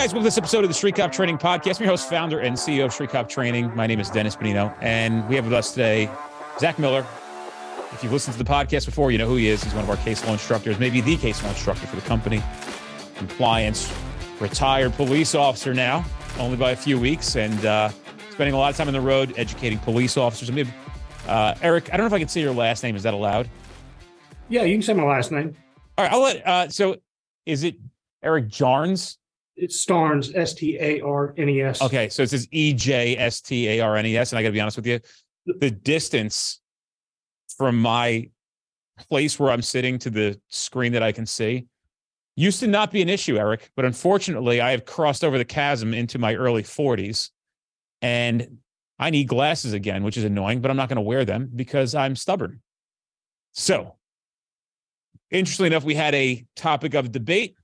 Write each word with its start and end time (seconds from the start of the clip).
guys, 0.00 0.14
welcome 0.14 0.22
to 0.22 0.28
this 0.28 0.38
episode 0.38 0.64
of 0.64 0.70
the 0.70 0.74
Street 0.74 0.94
Cop 0.94 1.12
Training 1.12 1.36
Podcast. 1.36 1.76
I'm 1.76 1.82
your 1.84 1.90
host, 1.90 2.08
founder, 2.08 2.40
and 2.40 2.56
CEO 2.56 2.86
of 2.86 2.92
Street 2.94 3.10
Cop 3.10 3.28
Training. 3.28 3.70
My 3.76 3.86
name 3.86 4.00
is 4.00 4.08
Dennis 4.08 4.34
Benigno, 4.34 4.74
and 4.80 5.28
we 5.28 5.34
have 5.36 5.44
with 5.44 5.52
us 5.52 5.72
today 5.72 6.10
Zach 6.58 6.78
Miller. 6.78 7.04
If 7.92 8.02
you've 8.02 8.10
listened 8.10 8.34
to 8.34 8.42
the 8.42 8.50
podcast 8.50 8.86
before, 8.86 9.10
you 9.10 9.18
know 9.18 9.28
who 9.28 9.36
he 9.36 9.48
is. 9.48 9.62
He's 9.62 9.74
one 9.74 9.84
of 9.84 9.90
our 9.90 9.98
case 9.98 10.24
law 10.24 10.32
instructors, 10.32 10.78
maybe 10.78 11.02
the 11.02 11.18
case 11.18 11.42
law 11.42 11.50
instructor 11.50 11.86
for 11.86 11.96
the 11.96 12.02
company. 12.02 12.42
Compliance, 13.16 13.92
retired 14.40 14.94
police 14.94 15.34
officer 15.34 15.74
now, 15.74 16.02
only 16.38 16.56
by 16.56 16.70
a 16.70 16.76
few 16.76 16.98
weeks, 16.98 17.36
and 17.36 17.66
uh, 17.66 17.90
spending 18.30 18.54
a 18.54 18.58
lot 18.58 18.70
of 18.70 18.78
time 18.78 18.86
on 18.86 18.94
the 18.94 19.02
road 19.02 19.34
educating 19.36 19.78
police 19.80 20.16
officers. 20.16 20.48
I 20.48 20.54
mean, 20.54 20.72
uh, 21.28 21.56
Eric, 21.60 21.92
I 21.92 21.98
don't 21.98 22.04
know 22.04 22.06
if 22.06 22.14
I 22.14 22.20
can 22.20 22.28
say 22.28 22.40
your 22.40 22.54
last 22.54 22.82
name. 22.82 22.96
Is 22.96 23.02
that 23.02 23.12
allowed? 23.12 23.50
Yeah, 24.48 24.62
you 24.62 24.76
can 24.76 24.82
say 24.82 24.94
my 24.94 25.04
last 25.04 25.30
name. 25.30 25.54
All 25.98 26.06
right, 26.06 26.10
I'll 26.14 26.22
let. 26.22 26.46
Uh, 26.46 26.68
so, 26.70 26.96
is 27.44 27.64
it 27.64 27.76
Eric 28.22 28.48
Jarnes? 28.48 29.18
It's 29.60 29.84
Starnes, 29.84 30.34
S 30.34 30.54
T 30.54 30.78
A 30.80 31.00
R 31.00 31.34
N 31.36 31.48
E 31.48 31.60
S. 31.60 31.82
Okay, 31.82 32.08
so 32.08 32.22
it 32.22 32.30
says 32.30 32.48
E 32.50 32.72
J 32.72 33.16
S 33.16 33.40
T 33.40 33.68
A 33.68 33.80
R 33.80 33.96
N 33.96 34.06
E 34.06 34.16
S, 34.16 34.32
and 34.32 34.38
I 34.38 34.42
got 34.42 34.48
to 34.48 34.52
be 34.52 34.60
honest 34.60 34.76
with 34.76 34.86
you, 34.86 35.00
the 35.46 35.70
distance 35.70 36.60
from 37.58 37.80
my 37.80 38.28
place 39.08 39.38
where 39.38 39.50
I'm 39.50 39.62
sitting 39.62 39.98
to 40.00 40.10
the 40.10 40.40
screen 40.48 40.92
that 40.92 41.02
I 41.02 41.12
can 41.12 41.26
see 41.26 41.66
used 42.36 42.60
to 42.60 42.66
not 42.66 42.90
be 42.90 43.02
an 43.02 43.08
issue, 43.08 43.36
Eric. 43.36 43.70
But 43.76 43.84
unfortunately, 43.84 44.60
I 44.60 44.70
have 44.70 44.86
crossed 44.86 45.24
over 45.24 45.36
the 45.36 45.44
chasm 45.44 45.92
into 45.92 46.18
my 46.18 46.34
early 46.34 46.62
40s, 46.62 47.28
and 48.00 48.58
I 48.98 49.10
need 49.10 49.28
glasses 49.28 49.74
again, 49.74 50.04
which 50.04 50.16
is 50.16 50.24
annoying. 50.24 50.62
But 50.62 50.70
I'm 50.70 50.76
not 50.76 50.88
going 50.88 50.96
to 50.96 51.02
wear 51.02 51.26
them 51.26 51.50
because 51.54 51.94
I'm 51.94 52.16
stubborn. 52.16 52.62
So, 53.52 53.96
interestingly 55.30 55.66
enough, 55.66 55.84
we 55.84 55.94
had 55.94 56.14
a 56.14 56.46
topic 56.56 56.94
of 56.94 57.12
debate 57.12 57.56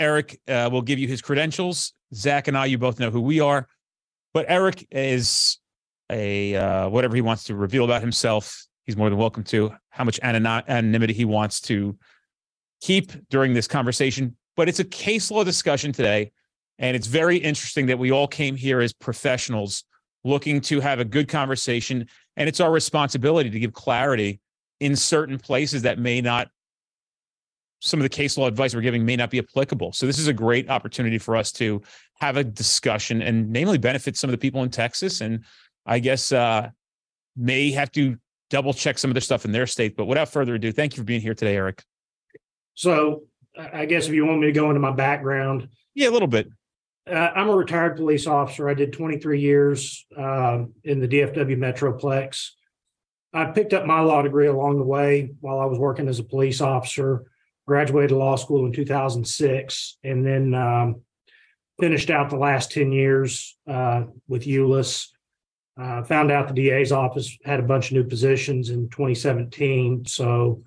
Eric 0.00 0.40
uh, 0.48 0.68
will 0.72 0.82
give 0.82 0.98
you 0.98 1.06
his 1.06 1.22
credentials. 1.22 1.92
Zach 2.14 2.48
and 2.48 2.56
I, 2.56 2.66
you 2.66 2.78
both 2.78 2.98
know 2.98 3.10
who 3.10 3.20
we 3.20 3.38
are. 3.38 3.68
But 4.32 4.46
Eric 4.48 4.86
is 4.90 5.58
a 6.10 6.56
uh, 6.56 6.88
whatever 6.88 7.14
he 7.14 7.22
wants 7.22 7.44
to 7.44 7.54
reveal 7.54 7.84
about 7.84 8.00
himself. 8.00 8.66
He's 8.84 8.96
more 8.96 9.10
than 9.10 9.18
welcome 9.18 9.44
to. 9.44 9.72
How 9.90 10.04
much 10.04 10.18
anonymity 10.22 11.12
he 11.12 11.24
wants 11.24 11.60
to 11.62 11.96
keep 12.80 13.12
during 13.28 13.54
this 13.54 13.68
conversation. 13.68 14.36
But 14.56 14.68
it's 14.68 14.80
a 14.80 14.84
case 14.84 15.30
law 15.30 15.44
discussion 15.44 15.92
today, 15.92 16.32
and 16.78 16.96
it's 16.96 17.06
very 17.06 17.36
interesting 17.36 17.86
that 17.86 17.98
we 17.98 18.10
all 18.10 18.26
came 18.26 18.56
here 18.56 18.80
as 18.80 18.92
professionals 18.92 19.84
looking 20.24 20.60
to 20.60 20.80
have 20.80 20.98
a 20.98 21.04
good 21.04 21.28
conversation, 21.28 22.06
and 22.36 22.48
it's 22.48 22.60
our 22.60 22.70
responsibility 22.70 23.50
to 23.50 23.60
give 23.60 23.72
clarity 23.72 24.40
in 24.80 24.96
certain 24.96 25.38
places 25.38 25.82
that 25.82 25.98
may 25.98 26.20
not 26.20 26.48
some 27.80 27.98
of 27.98 28.02
the 28.02 28.10
case 28.10 28.36
law 28.36 28.46
advice 28.46 28.74
we're 28.74 28.82
giving 28.82 29.04
may 29.04 29.16
not 29.16 29.30
be 29.30 29.38
applicable. 29.38 29.92
So 29.92 30.06
this 30.06 30.18
is 30.18 30.28
a 30.28 30.32
great 30.32 30.68
opportunity 30.70 31.18
for 31.18 31.34
us 31.34 31.50
to 31.52 31.82
have 32.20 32.36
a 32.36 32.44
discussion 32.44 33.22
and 33.22 33.50
namely 33.50 33.78
benefit 33.78 34.16
some 34.16 34.28
of 34.28 34.32
the 34.32 34.38
people 34.38 34.62
in 34.62 34.70
Texas. 34.70 35.22
And 35.22 35.44
I 35.86 35.98
guess 35.98 36.30
uh, 36.30 36.68
may 37.36 37.70
have 37.72 37.90
to 37.92 38.16
double 38.50 38.74
check 38.74 38.98
some 38.98 39.10
of 39.10 39.14
their 39.14 39.22
stuff 39.22 39.44
in 39.44 39.52
their 39.52 39.66
state. 39.66 39.96
But 39.96 40.04
without 40.04 40.28
further 40.28 40.54
ado, 40.54 40.72
thank 40.72 40.92
you 40.92 40.98
for 41.00 41.04
being 41.04 41.22
here 41.22 41.34
today, 41.34 41.56
Eric. 41.56 41.82
So 42.74 43.24
I 43.56 43.86
guess 43.86 44.06
if 44.06 44.12
you 44.12 44.26
want 44.26 44.40
me 44.40 44.46
to 44.46 44.52
go 44.52 44.68
into 44.68 44.80
my 44.80 44.92
background, 44.92 45.68
yeah, 45.94 46.08
a 46.08 46.10
little 46.10 46.28
bit. 46.28 46.48
Uh, 47.10 47.30
I'm 47.34 47.48
a 47.48 47.56
retired 47.56 47.96
police 47.96 48.26
officer. 48.26 48.68
I 48.68 48.74
did 48.74 48.92
23 48.92 49.40
years 49.40 50.06
uh, 50.16 50.64
in 50.84 51.00
the 51.00 51.08
DFW 51.08 51.56
Metroplex. 51.56 52.50
I 53.32 53.46
picked 53.46 53.72
up 53.72 53.86
my 53.86 54.00
law 54.00 54.22
degree 54.22 54.48
along 54.48 54.78
the 54.78 54.84
way 54.84 55.32
while 55.40 55.60
I 55.60 55.64
was 55.64 55.78
working 55.78 56.08
as 56.08 56.18
a 56.18 56.24
police 56.24 56.60
officer 56.60 57.24
graduated 57.70 58.10
law 58.10 58.34
school 58.34 58.66
in 58.66 58.72
2006, 58.72 59.98
and 60.02 60.26
then 60.26 60.54
um, 60.54 61.02
finished 61.78 62.10
out 62.10 62.28
the 62.28 62.36
last 62.36 62.72
10 62.72 62.90
years 62.90 63.56
uh, 63.68 64.02
with 64.26 64.42
Euless. 64.42 65.06
Uh, 65.80 66.02
found 66.02 66.32
out 66.32 66.48
the 66.48 66.52
DA's 66.52 66.90
office 66.90 67.38
had 67.44 67.60
a 67.60 67.62
bunch 67.62 67.86
of 67.86 67.92
new 67.92 68.02
positions 68.02 68.70
in 68.70 68.88
2017. 68.90 70.04
So 70.06 70.64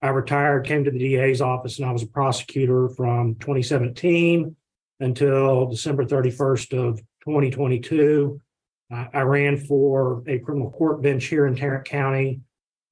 I 0.00 0.10
retired, 0.10 0.64
came 0.64 0.84
to 0.84 0.92
the 0.92 0.98
DA's 1.00 1.40
office, 1.40 1.80
and 1.80 1.88
I 1.88 1.90
was 1.90 2.04
a 2.04 2.06
prosecutor 2.06 2.88
from 2.88 3.34
2017 3.40 4.54
until 5.00 5.66
December 5.66 6.04
31st 6.04 6.78
of 6.78 6.98
2022. 7.24 8.40
Uh, 8.92 9.06
I 9.12 9.22
ran 9.22 9.56
for 9.56 10.22
a 10.28 10.38
criminal 10.38 10.70
court 10.70 11.02
bench 11.02 11.24
here 11.24 11.48
in 11.48 11.56
Tarrant 11.56 11.84
County 11.84 12.42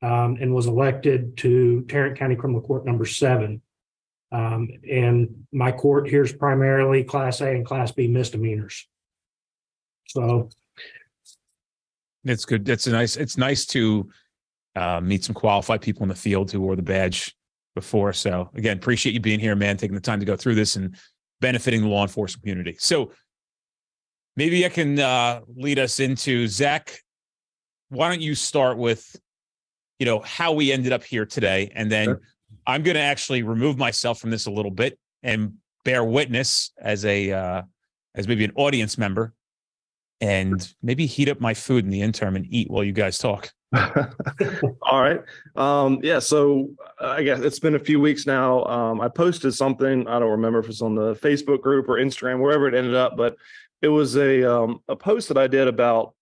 um, 0.03 0.37
and 0.41 0.55
was 0.55 0.67
elected 0.67 1.37
to 1.39 1.83
Tarrant 1.89 2.19
County 2.19 2.37
Criminal 2.37 2.61
Court 2.61 2.85
number 2.85 3.07
seven. 3.07 3.63
Um, 4.33 4.69
and 4.91 5.47
my 5.53 5.73
court 5.73 6.09
here 6.09 6.23
is 6.23 6.33
primarily 6.33 7.05
Class 7.05 7.41
A 7.41 7.51
and 7.51 7.67
Class 7.67 7.93
B 7.93 8.09
misdemeanors. 8.09 8.89
So 10.09 10.49
it's 12.25 12.45
good. 12.45 12.69
It's 12.69 12.87
nice. 12.87 13.17
It's 13.17 13.37
nice 13.37 13.67
to 13.67 14.11
uh, 14.75 15.01
meet 15.01 15.25
some 15.25 15.35
qualified 15.35 15.83
people 15.83 16.03
in 16.03 16.09
the 16.09 16.15
field 16.15 16.51
who 16.51 16.61
wore 16.61 16.77
the 16.77 16.83
badge 16.83 17.35
before. 17.75 18.13
So 18.13 18.51
again, 18.55 18.79
appreciate 18.79 19.13
you 19.13 19.21
being 19.21 19.41
here, 19.41 19.55
man, 19.55 19.77
taking 19.77 19.95
the 19.95 20.01
time 20.01 20.21
to 20.21 20.27
go 20.27 20.37
through 20.37 20.55
this 20.55 20.77
and 20.77 20.97
benefiting 21.41 21.83
the 21.83 21.89
law 21.89 22.03
enforcement 22.03 22.43
community. 22.43 22.77
So 22.79 23.13
maybe 24.37 24.65
I 24.65 24.69
can 24.71 24.99
uh, 24.99 25.41
lead 25.55 25.79
us 25.79 26.01
into 26.01 26.49
Zach. 26.49 26.99
Why 27.91 28.09
don't 28.09 28.23
you 28.23 28.35
start 28.35 28.79
with 28.79 29.15
you 30.03 30.07
know 30.07 30.19
how 30.19 30.51
we 30.51 30.73
ended 30.73 30.93
up 30.93 31.05
here 31.05 31.25
today. 31.25 31.71
And 31.77 31.89
then 31.89 32.07
sure. 32.07 32.21
i'm 32.67 32.83
going 32.83 32.97
to 32.97 33.01
actually 33.01 33.45
remove 33.45 33.79
myself 33.79 34.19
from 34.19 34.31
this 34.31 34.47
a 34.47 34.51
little 34.51 34.73
bit 34.73 34.99
and 35.23 35.55
bear 35.85 36.03
witness 36.03 36.73
as 36.81 37.05
a 37.05 37.31
uh 37.31 37.63
as 38.17 38.27
maybe 38.27 38.45
an 38.45 38.51
audience 38.57 38.99
member 38.99 39.33
and 40.21 40.75
maybe 40.83 41.07
heat 41.07 41.29
up 41.29 41.41
my 41.41 41.55
food 41.55 41.85
in 41.85 41.91
the 41.91 42.03
interim 42.03 42.35
and 42.35 42.47
eat 42.51 42.69
while 42.69 42.83
you 42.83 42.93
guys 42.93 43.17
talk. 43.17 43.53
All 44.83 45.01
right. 45.01 45.21
Um 45.55 46.01
yeah 46.03 46.19
so 46.19 46.71
i 46.99 47.23
guess 47.23 47.39
it's 47.39 47.61
been 47.61 47.77
a 47.77 47.85
few 47.89 48.01
weeks 48.01 48.27
now. 48.27 48.65
Um 48.65 49.01
i 49.01 49.07
posted 49.07 49.55
something 49.55 50.09
i 50.09 50.19
don't 50.19 50.33
remember 50.33 50.59
if 50.59 50.69
it's 50.69 50.83
on 50.83 50.97
the 50.97 51.15
facebook 51.15 51.61
group 51.61 51.89
or 51.89 51.95
instagram 51.95 52.43
wherever 52.43 52.67
it 52.67 52.75
ended 52.75 52.97
up 52.97 53.17
but 53.17 53.37
it 53.83 53.89
was 53.89 54.17
a 54.17 54.43
um 54.43 54.81
a 54.89 54.97
post 54.97 55.29
that 55.29 55.39
i 55.39 55.47
did 55.47 55.69
about 55.69 56.15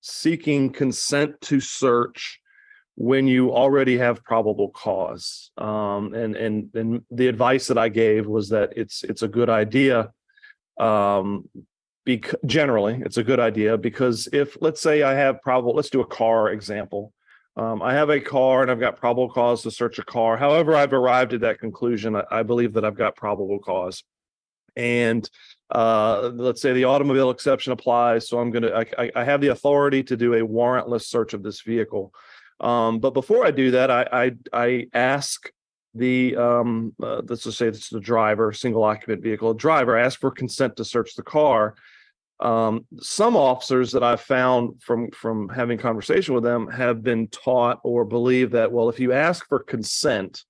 seeking 0.00 0.72
consent 0.72 1.38
to 1.42 1.60
search 1.60 2.40
when 2.96 3.28
you 3.28 3.52
already 3.52 3.98
have 3.98 4.24
probable 4.24 4.70
cause. 4.70 5.50
Um, 5.58 6.14
and 6.14 6.34
and 6.34 6.74
and 6.74 7.02
the 7.10 7.28
advice 7.28 7.68
that 7.68 7.78
I 7.78 7.88
gave 7.88 8.26
was 8.26 8.48
that 8.48 8.72
it's 8.76 9.04
it's 9.04 9.22
a 9.22 9.28
good 9.28 9.50
idea. 9.50 10.10
Um, 10.80 11.48
generally, 12.44 13.00
it's 13.04 13.18
a 13.18 13.24
good 13.24 13.40
idea 13.40 13.76
because 13.76 14.28
if 14.32 14.56
let's 14.60 14.80
say 14.80 15.02
I 15.02 15.14
have 15.14 15.42
probable, 15.42 15.74
let's 15.74 15.90
do 15.90 16.00
a 16.00 16.06
car 16.06 16.50
example. 16.50 17.12
Um, 17.56 17.80
I 17.82 17.94
have 17.94 18.10
a 18.10 18.20
car 18.20 18.62
and 18.62 18.70
I've 18.70 18.80
got 18.80 18.96
probable 18.96 19.30
cause 19.30 19.62
to 19.62 19.70
search 19.70 19.98
a 19.98 20.04
car. 20.04 20.36
However, 20.36 20.74
I've 20.74 20.92
arrived 20.92 21.32
at 21.32 21.40
that 21.40 21.58
conclusion. 21.58 22.14
I, 22.14 22.24
I 22.30 22.42
believe 22.42 22.74
that 22.74 22.84
I've 22.84 22.96
got 22.96 23.16
probable 23.16 23.58
cause, 23.58 24.04
and 24.74 25.28
uh, 25.70 26.30
let's 26.34 26.62
say 26.62 26.72
the 26.72 26.84
automobile 26.84 27.30
exception 27.30 27.72
applies. 27.72 28.28
So 28.28 28.38
I'm 28.38 28.50
going 28.50 28.62
to 28.62 28.86
I, 28.98 29.10
I 29.14 29.24
have 29.24 29.42
the 29.42 29.48
authority 29.48 30.02
to 30.04 30.16
do 30.16 30.34
a 30.34 30.40
warrantless 30.40 31.02
search 31.02 31.34
of 31.34 31.42
this 31.42 31.60
vehicle. 31.60 32.14
Um, 32.60 33.00
but 33.00 33.14
before 33.14 33.46
I 33.46 33.50
do 33.50 33.72
that, 33.72 33.90
I 33.90 34.06
I, 34.12 34.32
I 34.52 34.86
ask 34.94 35.50
the 35.94 36.36
um, 36.36 36.94
uh, 37.02 37.22
let's 37.28 37.44
just 37.44 37.58
say 37.58 37.66
it's 37.66 37.88
the 37.88 38.00
driver, 38.00 38.52
single 38.52 38.84
occupant 38.84 39.22
vehicle 39.22 39.54
driver, 39.54 39.96
ask 39.96 40.20
for 40.20 40.30
consent 40.30 40.76
to 40.76 40.84
search 40.84 41.14
the 41.14 41.22
car. 41.22 41.74
Um, 42.38 42.86
some 43.00 43.34
officers 43.34 43.92
that 43.92 44.02
I've 44.02 44.20
found 44.20 44.82
from 44.82 45.10
from 45.10 45.48
having 45.48 45.78
conversation 45.78 46.34
with 46.34 46.44
them 46.44 46.68
have 46.68 47.02
been 47.02 47.28
taught 47.28 47.80
or 47.82 48.04
believe 48.04 48.50
that 48.52 48.72
well, 48.72 48.88
if 48.88 49.00
you 49.00 49.12
ask 49.12 49.46
for 49.48 49.58
consent 49.58 50.44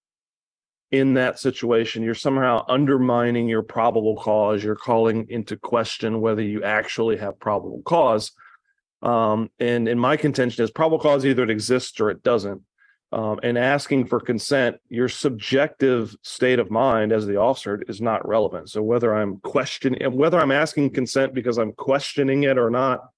in 0.91 1.15
that 1.15 1.39
situation, 1.39 2.03
you're 2.03 2.15
somehow 2.15 2.65
undermining 2.69 3.49
your 3.49 3.63
probable 3.63 4.17
cause. 4.17 4.63
You're 4.63 4.77
calling 4.77 5.27
into 5.29 5.57
question 5.57 6.21
whether 6.21 6.43
you 6.43 6.63
actually 6.65 7.17
have 7.19 7.39
probable 7.39 7.83
cause. 7.85 8.33
Um, 9.03 9.51
and 9.59 9.89
in 9.89 9.99
my 9.99 10.17
contention 10.17 10.65
is 10.65 10.71
probable 10.71 10.99
cause 10.99 11.25
either 11.25 11.43
it 11.43 11.51
exists 11.51 12.01
or 12.01 12.11
it 12.11 12.23
doesn't. 12.23 12.63
Um, 13.13 13.39
and 13.43 13.57
asking 13.57 14.07
for 14.07 14.19
consent, 14.19 14.77
your 14.89 15.09
subjective 15.09 16.15
state 16.23 16.59
of 16.59 16.71
mind 16.71 17.13
as 17.13 17.25
the 17.25 17.37
officer 17.37 17.83
is 17.89 18.01
not 18.01 18.27
relevant. 18.27 18.69
So 18.69 18.83
whether 18.83 19.15
I'm 19.15 19.39
questioning, 19.39 20.13
whether 20.13 20.41
I'm 20.41 20.51
asking 20.51 20.91
consent 20.91 21.33
because 21.33 21.57
I'm 21.57 21.73
questioning 21.73 22.43
it 22.45 22.59
or 22.59 22.69
not, 22.69 23.09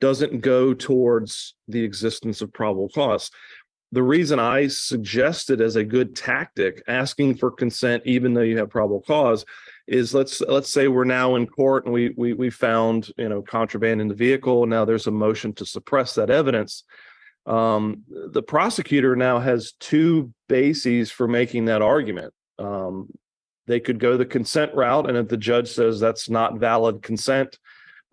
doesn't 0.00 0.40
go 0.40 0.74
towards 0.74 1.54
the 1.68 1.82
existence 1.82 2.42
of 2.42 2.52
probable 2.52 2.90
cause. 2.90 3.30
The 3.92 4.02
reason 4.02 4.38
I 4.38 4.66
suggested 4.66 5.60
as 5.60 5.76
a 5.76 5.84
good 5.84 6.14
tactic 6.14 6.82
asking 6.86 7.36
for 7.36 7.50
consent, 7.50 8.02
even 8.04 8.34
though 8.34 8.42
you 8.42 8.58
have 8.58 8.68
probable 8.68 9.00
cause, 9.00 9.46
is 9.86 10.14
let's 10.14 10.40
let's 10.40 10.68
say 10.68 10.88
we're 10.88 11.04
now 11.04 11.36
in 11.36 11.46
court 11.46 11.84
and 11.84 11.94
we 11.94 12.12
we 12.16 12.32
we 12.32 12.50
found 12.50 13.10
you 13.16 13.28
know 13.28 13.42
contraband 13.42 14.00
in 14.00 14.08
the 14.08 14.14
vehicle. 14.14 14.66
Now 14.66 14.84
there's 14.84 15.06
a 15.06 15.12
motion 15.12 15.52
to 15.54 15.66
suppress 15.66 16.14
that 16.14 16.30
evidence. 16.30 16.84
Um, 17.46 18.02
the 18.08 18.42
prosecutor 18.42 19.14
now 19.14 19.38
has 19.38 19.74
two 19.78 20.32
bases 20.48 21.12
for 21.12 21.28
making 21.28 21.66
that 21.66 21.82
argument. 21.82 22.34
Um, 22.58 23.08
they 23.66 23.78
could 23.78 24.00
go 24.00 24.16
the 24.16 24.26
consent 24.26 24.74
route, 24.74 25.08
and 25.08 25.16
if 25.16 25.28
the 25.28 25.36
judge 25.36 25.70
says 25.70 26.00
that's 26.00 26.28
not 26.28 26.58
valid 26.58 27.02
consent 27.02 27.56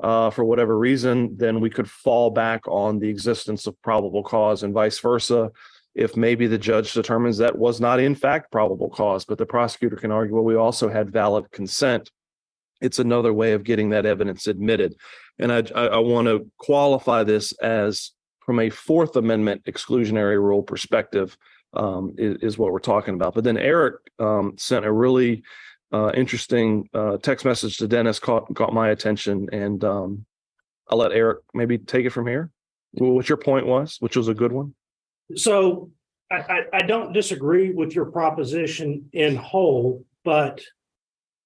uh, 0.01 0.29
for 0.29 0.43
whatever 0.43 0.77
reason, 0.77 1.35
then 1.37 1.59
we 1.59 1.69
could 1.69 1.89
fall 1.89 2.29
back 2.29 2.67
on 2.67 2.99
the 2.99 3.09
existence 3.09 3.65
of 3.65 3.81
probable 3.81 4.23
cause 4.23 4.63
and 4.63 4.73
vice 4.73 4.99
versa. 4.99 5.51
If 5.95 6.17
maybe 6.17 6.47
the 6.47 6.57
judge 6.57 6.93
determines 6.93 7.37
that 7.37 7.57
was 7.57 7.79
not 7.79 7.99
in 7.99 8.15
fact 8.15 8.51
probable 8.51 8.89
cause, 8.89 9.25
but 9.25 9.37
the 9.37 9.45
prosecutor 9.45 9.95
can 9.95 10.11
argue, 10.11 10.35
well, 10.35 10.43
we 10.43 10.55
also 10.55 10.89
had 10.89 11.11
valid 11.11 11.51
consent. 11.51 12.09
It's 12.81 12.99
another 12.99 13.31
way 13.31 13.53
of 13.53 13.63
getting 13.63 13.91
that 13.91 14.05
evidence 14.05 14.47
admitted. 14.47 14.95
And 15.39 15.51
I, 15.51 15.63
I, 15.75 15.85
I 15.85 15.97
want 15.99 16.27
to 16.27 16.49
qualify 16.57 17.23
this 17.23 17.53
as 17.53 18.11
from 18.45 18.59
a 18.59 18.69
Fourth 18.69 19.15
Amendment 19.15 19.63
exclusionary 19.65 20.41
rule 20.41 20.63
perspective 20.63 21.37
um, 21.73 22.13
is, 22.17 22.37
is 22.41 22.57
what 22.57 22.71
we're 22.71 22.79
talking 22.79 23.13
about. 23.13 23.35
But 23.35 23.43
then 23.43 23.57
Eric 23.57 23.95
um, 24.19 24.55
sent 24.57 24.85
a 24.85 24.91
really 24.91 25.43
uh, 25.91 26.11
interesting 26.15 26.89
uh, 26.93 27.17
text 27.17 27.45
message 27.45 27.77
to 27.77 27.87
Dennis, 27.87 28.19
caught 28.19 28.51
got 28.53 28.73
my 28.73 28.89
attention, 28.89 29.47
and 29.51 29.83
um, 29.83 30.25
I'll 30.89 30.97
let 30.97 31.11
Eric 31.11 31.39
maybe 31.53 31.77
take 31.77 32.05
it 32.05 32.09
from 32.09 32.27
here. 32.27 32.49
What 32.93 33.29
your 33.29 33.37
point 33.37 33.65
was, 33.65 33.97
which 33.99 34.17
was 34.17 34.27
a 34.27 34.33
good 34.33 34.51
one. 34.51 34.75
So 35.35 35.91
I, 36.31 36.35
I, 36.35 36.63
I 36.73 36.79
don't 36.79 37.13
disagree 37.13 37.71
with 37.71 37.95
your 37.95 38.05
proposition 38.05 39.09
in 39.13 39.35
whole, 39.35 40.05
but 40.23 40.61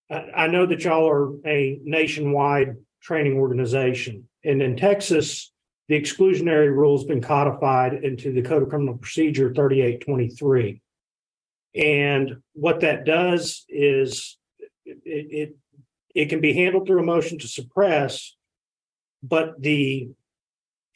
I, 0.09 0.25
I 0.35 0.47
know 0.47 0.65
that 0.65 0.83
y'all 0.83 1.09
are 1.09 1.33
a 1.45 1.79
nationwide 1.83 2.75
training 3.01 3.37
organization. 3.37 4.27
And 4.43 4.61
in 4.61 4.77
Texas, 4.77 5.51
the 5.87 5.99
exclusionary 5.99 6.73
rule 6.75 6.97
has 6.97 7.05
been 7.05 7.21
codified 7.21 7.93
into 7.93 8.31
the 8.33 8.41
Code 8.41 8.63
of 8.63 8.69
Criminal 8.69 8.97
Procedure 8.97 9.53
3823. 9.53 10.81
And 11.75 12.41
what 12.53 12.81
that 12.81 13.05
does 13.05 13.65
is 13.69 14.37
it, 14.85 14.97
it, 15.05 15.55
it 16.15 16.29
can 16.29 16.41
be 16.41 16.53
handled 16.53 16.87
through 16.87 17.01
a 17.01 17.05
motion 17.05 17.37
to 17.39 17.47
suppress, 17.47 18.35
but 19.21 19.61
the 19.61 20.09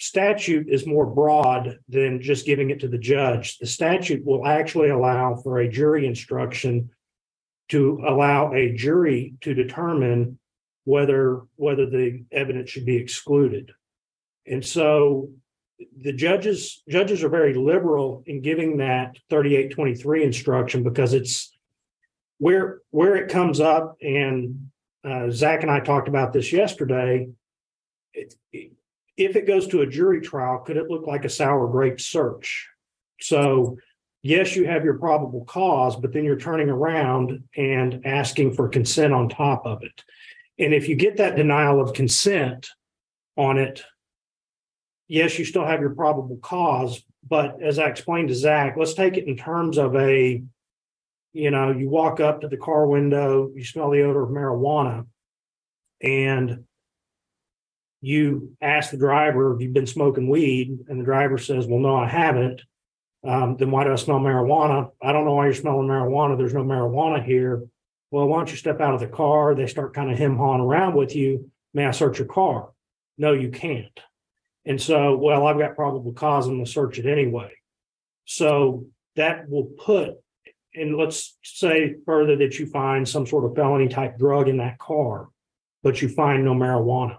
statute 0.01 0.67
is 0.67 0.87
more 0.87 1.05
broad 1.05 1.77
than 1.87 2.23
just 2.23 2.47
giving 2.47 2.71
it 2.71 2.79
to 2.79 2.87
the 2.87 2.97
judge. 2.97 3.59
The 3.59 3.67
statute 3.67 4.25
will 4.25 4.47
actually 4.47 4.89
allow 4.89 5.35
for 5.35 5.59
a 5.59 5.69
jury 5.69 6.07
instruction 6.07 6.89
to 7.69 8.01
allow 8.07 8.51
a 8.51 8.73
jury 8.73 9.35
to 9.41 9.53
determine 9.53 10.39
whether 10.85 11.43
whether 11.55 11.85
the 11.85 12.23
evidence 12.31 12.71
should 12.71 12.85
be 12.85 12.95
excluded. 12.95 13.71
And 14.47 14.65
so 14.65 15.29
the 15.95 16.13
judges 16.13 16.81
judges 16.89 17.23
are 17.23 17.29
very 17.29 17.53
liberal 17.53 18.23
in 18.25 18.41
giving 18.41 18.77
that 18.77 19.17
3823 19.29 20.23
instruction 20.23 20.81
because 20.81 21.13
it's 21.13 21.55
where 22.39 22.79
where 22.89 23.15
it 23.17 23.29
comes 23.29 23.59
up 23.59 23.97
and 24.01 24.71
uh, 25.03 25.29
Zach 25.29 25.61
and 25.61 25.71
I 25.71 25.79
talked 25.79 26.07
about 26.07 26.33
this 26.33 26.51
yesterday. 26.51 27.29
It, 28.15 28.33
if 29.17 29.35
it 29.35 29.47
goes 29.47 29.67
to 29.67 29.81
a 29.81 29.87
jury 29.87 30.21
trial, 30.21 30.59
could 30.59 30.77
it 30.77 30.89
look 30.89 31.05
like 31.05 31.25
a 31.25 31.29
sour 31.29 31.67
grape 31.67 31.99
search? 31.99 32.69
So, 33.19 33.77
yes, 34.21 34.55
you 34.55 34.65
have 34.65 34.83
your 34.83 34.97
probable 34.97 35.45
cause, 35.45 35.95
but 35.95 36.13
then 36.13 36.23
you're 36.23 36.39
turning 36.39 36.69
around 36.69 37.43
and 37.55 38.05
asking 38.05 38.53
for 38.53 38.69
consent 38.69 39.13
on 39.13 39.29
top 39.29 39.65
of 39.65 39.83
it. 39.83 40.03
And 40.57 40.73
if 40.73 40.87
you 40.87 40.95
get 40.95 41.17
that 41.17 41.35
denial 41.35 41.81
of 41.81 41.93
consent 41.93 42.69
on 43.37 43.57
it, 43.57 43.83
yes, 45.07 45.37
you 45.37 45.45
still 45.45 45.65
have 45.65 45.81
your 45.81 45.95
probable 45.95 46.37
cause. 46.37 47.03
But 47.27 47.61
as 47.61 47.79
I 47.79 47.87
explained 47.87 48.29
to 48.29 48.35
Zach, 48.35 48.75
let's 48.77 48.93
take 48.93 49.17
it 49.17 49.27
in 49.27 49.37
terms 49.37 49.77
of 49.77 49.95
a, 49.95 50.41
you 51.33 51.51
know, 51.51 51.71
you 51.71 51.89
walk 51.89 52.19
up 52.19 52.41
to 52.41 52.47
the 52.47 52.57
car 52.57 52.87
window, 52.87 53.51
you 53.55 53.63
smell 53.63 53.91
the 53.91 54.01
odor 54.01 54.23
of 54.23 54.29
marijuana, 54.29 55.05
and 56.01 56.65
you 58.01 58.55
ask 58.61 58.91
the 58.91 58.97
driver, 58.97 59.53
if 59.53 59.61
you've 59.61 59.73
been 59.73 59.87
smoking 59.87 60.27
weed? 60.27 60.79
And 60.87 60.99
the 60.99 61.05
driver 61.05 61.37
says, 61.37 61.67
well, 61.67 61.79
no, 61.79 61.95
I 61.95 62.07
haven't. 62.07 62.61
Um, 63.23 63.55
then 63.57 63.69
why 63.69 63.83
do 63.83 63.91
I 63.91 63.95
smell 63.95 64.19
marijuana? 64.19 64.89
I 65.01 65.11
don't 65.11 65.25
know 65.25 65.35
why 65.35 65.45
you're 65.45 65.53
smelling 65.53 65.87
marijuana. 65.87 66.37
There's 66.37 66.55
no 66.55 66.63
marijuana 66.63 67.23
here. 67.23 67.63
Well, 68.09 68.27
why 68.27 68.37
don't 68.37 68.49
you 68.49 68.57
step 68.57 68.81
out 68.81 68.95
of 68.95 68.99
the 68.99 69.07
car? 69.07 69.53
They 69.53 69.67
start 69.67 69.93
kind 69.93 70.11
of 70.11 70.17
him 70.17 70.35
hawing 70.35 70.61
around 70.61 70.95
with 70.95 71.15
you. 71.15 71.51
May 71.73 71.85
I 71.85 71.91
search 71.91 72.17
your 72.17 72.27
car? 72.27 72.71
No, 73.17 73.33
you 73.33 73.51
can't. 73.51 73.99
And 74.65 74.81
so, 74.81 75.15
well, 75.15 75.45
I've 75.45 75.57
got 75.57 75.75
probable 75.75 76.13
cause. 76.13 76.47
I'm 76.47 76.55
going 76.55 76.65
to 76.65 76.71
search 76.71 76.99
it 76.99 77.05
anyway. 77.05 77.51
So 78.25 78.85
that 79.15 79.49
will 79.49 79.65
put, 79.65 80.15
and 80.73 80.97
let's 80.97 81.37
say 81.43 81.95
further 82.05 82.35
that 82.37 82.59
you 82.59 82.65
find 82.65 83.07
some 83.07 83.25
sort 83.25 83.45
of 83.45 83.55
felony 83.55 83.87
type 83.87 84.17
drug 84.17 84.47
in 84.47 84.57
that 84.57 84.77
car, 84.77 85.29
but 85.83 86.01
you 86.01 86.09
find 86.09 86.43
no 86.43 86.53
marijuana. 86.53 87.17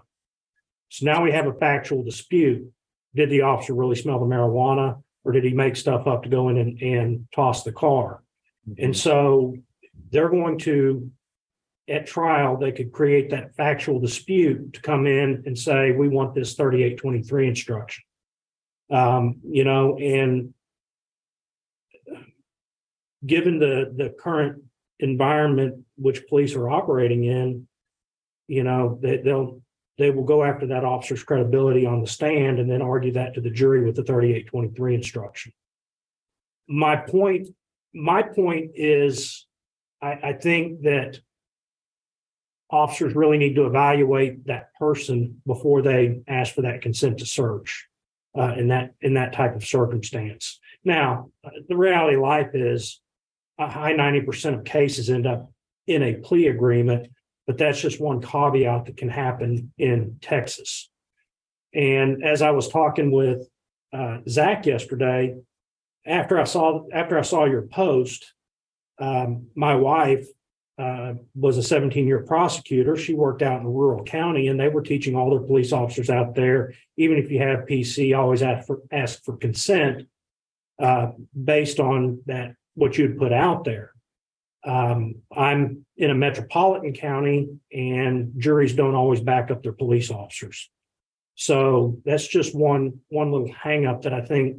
So 0.93 1.07
now 1.07 1.23
we 1.23 1.31
have 1.31 1.47
a 1.47 1.53
factual 1.53 2.03
dispute. 2.03 2.71
Did 3.15 3.31
the 3.31 3.41
officer 3.41 3.73
really 3.73 3.95
smell 3.95 4.19
the 4.19 4.27
marijuana 4.27 5.01
or 5.23 5.31
did 5.31 5.43
he 5.43 5.51
make 5.51 5.75
stuff 5.75 6.05
up 6.05 6.21
to 6.21 6.29
go 6.29 6.49
in 6.49 6.57
and, 6.59 6.79
and 6.83 7.27
toss 7.33 7.63
the 7.63 7.71
car? 7.71 8.21
And 8.77 8.95
so 8.95 9.55
they're 10.11 10.29
going 10.29 10.59
to, 10.59 11.09
at 11.89 12.05
trial, 12.05 12.57
they 12.57 12.71
could 12.71 12.91
create 12.91 13.31
that 13.31 13.55
factual 13.55 13.99
dispute 13.99 14.73
to 14.73 14.81
come 14.81 15.07
in 15.07 15.41
and 15.47 15.57
say, 15.57 15.93
we 15.93 16.09
want 16.09 16.35
this 16.35 16.53
3823 16.53 17.47
instruction. 17.47 18.03
Um, 18.91 19.37
you 19.49 19.63
know, 19.63 19.97
and 19.97 20.53
given 23.25 23.57
the, 23.57 23.91
the 23.97 24.11
current 24.11 24.61
environment 24.99 25.85
which 25.95 26.27
police 26.27 26.53
are 26.53 26.69
operating 26.69 27.23
in, 27.23 27.67
you 28.47 28.63
know, 28.63 28.99
they, 29.01 29.17
they'll, 29.17 29.62
they 29.97 30.09
will 30.09 30.23
go 30.23 30.43
after 30.43 30.67
that 30.67 30.83
officer's 30.83 31.23
credibility 31.23 31.85
on 31.85 32.01
the 32.01 32.07
stand 32.07 32.59
and 32.59 32.69
then 32.69 32.81
argue 32.81 33.13
that 33.13 33.35
to 33.35 33.41
the 33.41 33.49
jury 33.49 33.83
with 33.83 33.95
the 33.95 34.03
3823 34.03 34.95
instruction. 34.95 35.53
My 36.67 36.95
point, 36.95 37.49
my 37.93 38.23
point 38.23 38.71
is, 38.75 39.45
I, 40.01 40.19
I 40.23 40.33
think 40.33 40.81
that 40.81 41.19
officers 42.69 43.15
really 43.15 43.37
need 43.37 43.55
to 43.55 43.67
evaluate 43.67 44.47
that 44.47 44.73
person 44.79 45.41
before 45.45 45.83
they 45.83 46.21
ask 46.27 46.55
for 46.55 46.63
that 46.63 46.81
consent 46.81 47.19
to 47.19 47.25
search 47.25 47.87
uh, 48.35 48.55
in 48.57 48.69
that 48.69 48.95
in 49.01 49.13
that 49.13 49.33
type 49.33 49.55
of 49.55 49.63
circumstance. 49.63 50.59
Now, 50.83 51.29
the 51.69 51.77
reality 51.77 52.15
of 52.15 52.23
life 52.23 52.49
is 52.53 52.99
a 53.59 53.69
high 53.69 53.93
90% 53.93 54.57
of 54.57 54.63
cases 54.65 55.09
end 55.09 55.27
up 55.27 55.51
in 55.85 56.01
a 56.01 56.15
plea 56.15 56.47
agreement 56.47 57.11
but 57.47 57.57
that's 57.57 57.81
just 57.81 57.99
one 57.99 58.21
caveat 58.21 58.85
that 58.85 58.97
can 58.97 59.09
happen 59.09 59.71
in 59.77 60.17
Texas. 60.21 60.89
And 61.73 62.23
as 62.23 62.41
I 62.41 62.51
was 62.51 62.69
talking 62.69 63.11
with 63.11 63.47
uh, 63.91 64.19
Zach 64.27 64.65
yesterday, 64.65 65.35
after 66.05 66.39
I 66.39 66.43
saw 66.43 66.85
after 66.91 67.17
I 67.17 67.21
saw 67.21 67.45
your 67.45 67.63
post, 67.63 68.33
um, 68.99 69.47
my 69.55 69.75
wife 69.75 70.27
uh, 70.77 71.13
was 71.35 71.57
a 71.57 71.63
17 71.63 72.07
year 72.07 72.23
prosecutor. 72.23 72.95
She 72.95 73.13
worked 73.13 73.41
out 73.41 73.61
in 73.61 73.65
a 73.65 73.69
rural 73.69 74.03
county, 74.03 74.47
and 74.47 74.59
they 74.59 74.69
were 74.69 74.81
teaching 74.81 75.15
all 75.15 75.29
their 75.29 75.45
police 75.45 75.71
officers 75.71 76.09
out 76.09 76.35
there. 76.35 76.73
Even 76.97 77.17
if 77.17 77.31
you 77.31 77.39
have 77.39 77.65
PC, 77.65 78.17
always 78.17 78.41
ask 78.41 78.67
for 78.67 78.81
ask 78.91 79.23
for 79.23 79.37
consent 79.37 80.07
uh, 80.81 81.11
based 81.41 81.79
on 81.79 82.21
that 82.25 82.55
what 82.75 82.97
you'd 82.97 83.17
put 83.17 83.31
out 83.31 83.63
there. 83.63 83.91
Um, 84.65 85.15
I'm 85.35 85.85
in 85.97 86.09
a 86.09 86.15
metropolitan 86.15 86.93
county 86.93 87.49
and 87.71 88.33
juries 88.37 88.73
don't 88.73 88.95
always 88.95 89.19
back 89.19 89.51
up 89.51 89.61
their 89.61 89.73
police 89.73 90.09
officers. 90.09 90.69
So 91.35 91.99
that's 92.05 92.27
just 92.27 92.55
one 92.55 92.99
one 93.09 93.31
little 93.31 93.49
hangup 93.49 94.03
that 94.03 94.13
I 94.13 94.21
think 94.21 94.57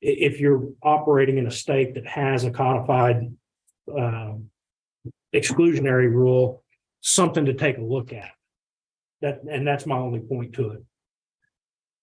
if 0.00 0.40
you're 0.40 0.68
operating 0.82 1.38
in 1.38 1.46
a 1.46 1.50
state 1.50 1.94
that 1.94 2.06
has 2.06 2.44
a 2.44 2.50
codified 2.50 3.36
uh, 3.90 4.34
exclusionary 5.34 6.10
rule, 6.10 6.62
something 7.00 7.46
to 7.46 7.54
take 7.54 7.78
a 7.78 7.82
look 7.82 8.12
at. 8.12 8.30
That 9.20 9.42
and 9.48 9.66
that's 9.66 9.86
my 9.86 9.96
only 9.96 10.20
point 10.20 10.54
to 10.54 10.70
it. 10.70 10.82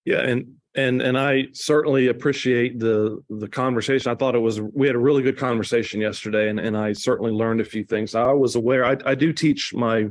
Yeah, 0.05 0.21
and 0.21 0.58
and 0.75 1.01
and 1.01 1.17
I 1.17 1.47
certainly 1.53 2.07
appreciate 2.07 2.79
the 2.79 3.23
the 3.29 3.47
conversation. 3.47 4.11
I 4.11 4.15
thought 4.15 4.35
it 4.35 4.39
was 4.39 4.61
we 4.61 4.87
had 4.87 4.95
a 4.95 4.99
really 4.99 5.23
good 5.23 5.37
conversation 5.37 5.99
yesterday, 5.99 6.49
and 6.49 6.59
and 6.59 6.77
I 6.77 6.93
certainly 6.93 7.31
learned 7.31 7.61
a 7.61 7.65
few 7.65 7.83
things. 7.83 8.13
I 8.13 8.31
was 8.33 8.55
aware. 8.55 8.85
I, 8.85 8.97
I 9.05 9.15
do 9.15 9.33
teach 9.33 9.73
my 9.73 10.09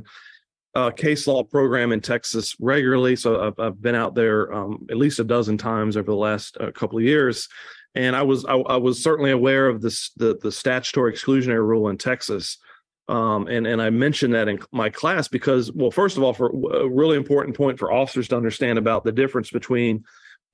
uh, 0.75 0.91
case 0.91 1.27
law 1.27 1.43
program 1.43 1.91
in 1.91 2.01
Texas 2.01 2.55
regularly, 2.59 3.15
so 3.15 3.47
I've, 3.47 3.59
I've 3.59 3.81
been 3.81 3.95
out 3.95 4.15
there 4.15 4.53
um, 4.53 4.85
at 4.91 4.97
least 4.97 5.19
a 5.19 5.23
dozen 5.23 5.57
times 5.57 5.95
over 5.95 6.11
the 6.11 6.17
last 6.17 6.57
uh, 6.59 6.71
couple 6.71 6.97
of 6.97 7.05
years, 7.05 7.47
and 7.95 8.15
I 8.15 8.23
was 8.23 8.43
I, 8.45 8.55
I, 8.55 8.77
was 8.77 9.01
certainly 9.01 9.31
aware 9.31 9.67
of 9.69 9.81
this 9.81 10.11
the 10.17 10.37
the 10.41 10.51
statutory 10.51 11.13
exclusionary 11.13 11.65
rule 11.65 11.89
in 11.89 11.97
Texas. 11.97 12.57
Um, 13.07 13.47
and 13.47 13.65
and 13.65 13.81
I 13.81 13.89
mentioned 13.91 14.33
that 14.35 14.49
in 14.49 14.59
my 14.71 14.89
class 14.89 15.29
because, 15.29 15.71
well, 15.71 15.89
first 15.89 16.17
of 16.17 16.23
all, 16.23 16.33
for 16.33 16.49
a 16.49 16.87
really 16.87 17.17
important 17.17 17.57
point 17.57 17.79
for 17.79 17.91
officers 17.91 18.27
to 18.27 18.37
understand 18.37 18.77
about 18.77 19.03
the 19.03 19.11
difference 19.11 19.49
between 19.49 20.03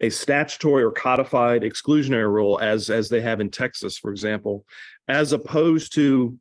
a 0.01 0.09
statutory 0.09 0.83
or 0.83 0.91
codified 0.91 1.61
exclusionary 1.61 2.31
rule 2.31 2.59
as 2.61 2.89
as 2.89 3.09
they 3.09 3.21
have 3.21 3.39
in 3.39 3.49
Texas, 3.49 3.97
for 3.97 4.11
example, 4.11 4.65
as 5.07 5.33
opposed 5.33 5.93
to 5.93 6.37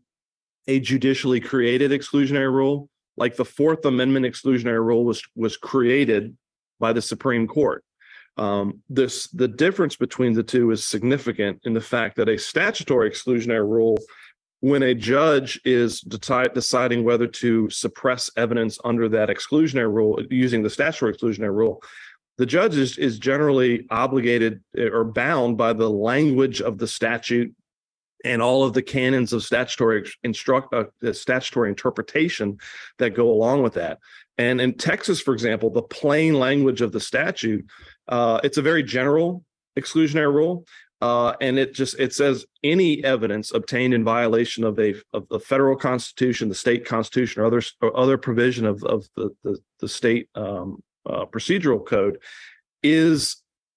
a 0.67 0.81
judicially 0.81 1.41
created 1.41 1.91
exclusionary 1.91 2.53
rule, 2.53 2.89
like 3.17 3.37
the 3.37 3.45
Fourth 3.45 3.85
Amendment 3.85 4.27
exclusionary 4.27 4.85
rule 4.85 5.05
was 5.05 5.23
was 5.37 5.57
created 5.57 6.37
by 6.81 6.93
the 6.93 7.03
Supreme 7.03 7.47
Court. 7.47 7.85
Um, 8.37 8.83
this 8.89 9.29
the 9.29 9.47
difference 9.47 9.95
between 9.95 10.33
the 10.33 10.43
two 10.43 10.73
is 10.73 10.85
significant 10.85 11.61
in 11.65 11.73
the 11.73 11.81
fact 11.81 12.17
that 12.17 12.29
a 12.29 12.37
statutory 12.37 13.09
exclusionary 13.09 13.69
rule, 13.69 13.97
when 14.61 14.83
a 14.83 14.95
judge 14.95 15.61
is 15.65 16.01
deciding 16.01 17.05
whether 17.05 17.29
to 17.29 17.71
suppress 17.71 18.31
evidence 18.37 18.79
under 18.85 19.09
that 19.11 19.29
exclusionary 19.29 19.93
rule 19.93 20.21
using 20.31 20.65
the 20.65 20.71
statutory 20.71 21.15
exclusionary 21.15 21.55
rule, 21.55 21.81
the 22.37 22.47
judge 22.47 22.77
is, 22.77 22.99
is 22.99 23.19
generally 23.19 23.87
obligated 23.91 24.63
eh, 24.77 24.89
or 24.93 25.05
bound 25.05 25.57
by 25.57 25.73
the 25.73 25.89
language 25.89 26.61
of 26.61 26.79
the 26.79 26.89
statute 26.89 27.55
and 28.25 28.41
all 28.41 28.65
of 28.65 28.73
the 28.73 28.83
canons 28.83 29.33
of 29.33 29.45
statutory 29.45 30.11
instruct 30.23 30.73
uh, 30.73 30.85
statutory 31.13 31.69
interpretation 31.69 32.59
that 32.99 33.11
go 33.11 33.31
along 33.31 33.63
with 33.63 33.75
that. 33.75 33.99
And 34.39 34.61
in 34.61 34.75
Texas, 34.75 35.21
for 35.21 35.35
example, 35.35 35.71
the 35.71 35.83
plain 35.83 36.35
language 36.35 36.81
of 36.81 36.91
the 36.91 37.01
statute, 37.01 37.67
uh, 38.09 38.41
it's 38.43 38.59
a 38.59 38.63
very 38.63 38.83
general 38.83 39.45
exclusionary 39.79 40.33
rule. 40.33 40.65
Uh, 41.01 41.35
and 41.43 41.59
it 41.59 41.75
just 41.75 41.99
it 41.99 42.15
says 42.15 42.47
any 42.63 43.05
evidence 43.05 43.53
obtained 43.53 43.93
in 43.93 44.03
violation 44.03 44.65
of 44.65 44.79
a 44.79 44.95
of 45.13 45.29
the 45.29 45.39
federal 45.39 45.77
constitution, 45.77 46.49
the 46.49 46.55
state 46.55 46.87
constitution, 46.87 47.43
or 47.43 47.47
other 47.47 47.63
or 47.83 47.95
other 47.95 48.17
provision 48.17 48.65
of 48.65 48.83
of 48.85 49.07
the 49.15 49.29
the, 49.43 49.59
the 49.81 49.89
state 49.89 50.31
um, 50.35 50.83
uh, 51.07 51.25
procedural 51.27 51.85
code 51.85 52.19
is 52.83 53.37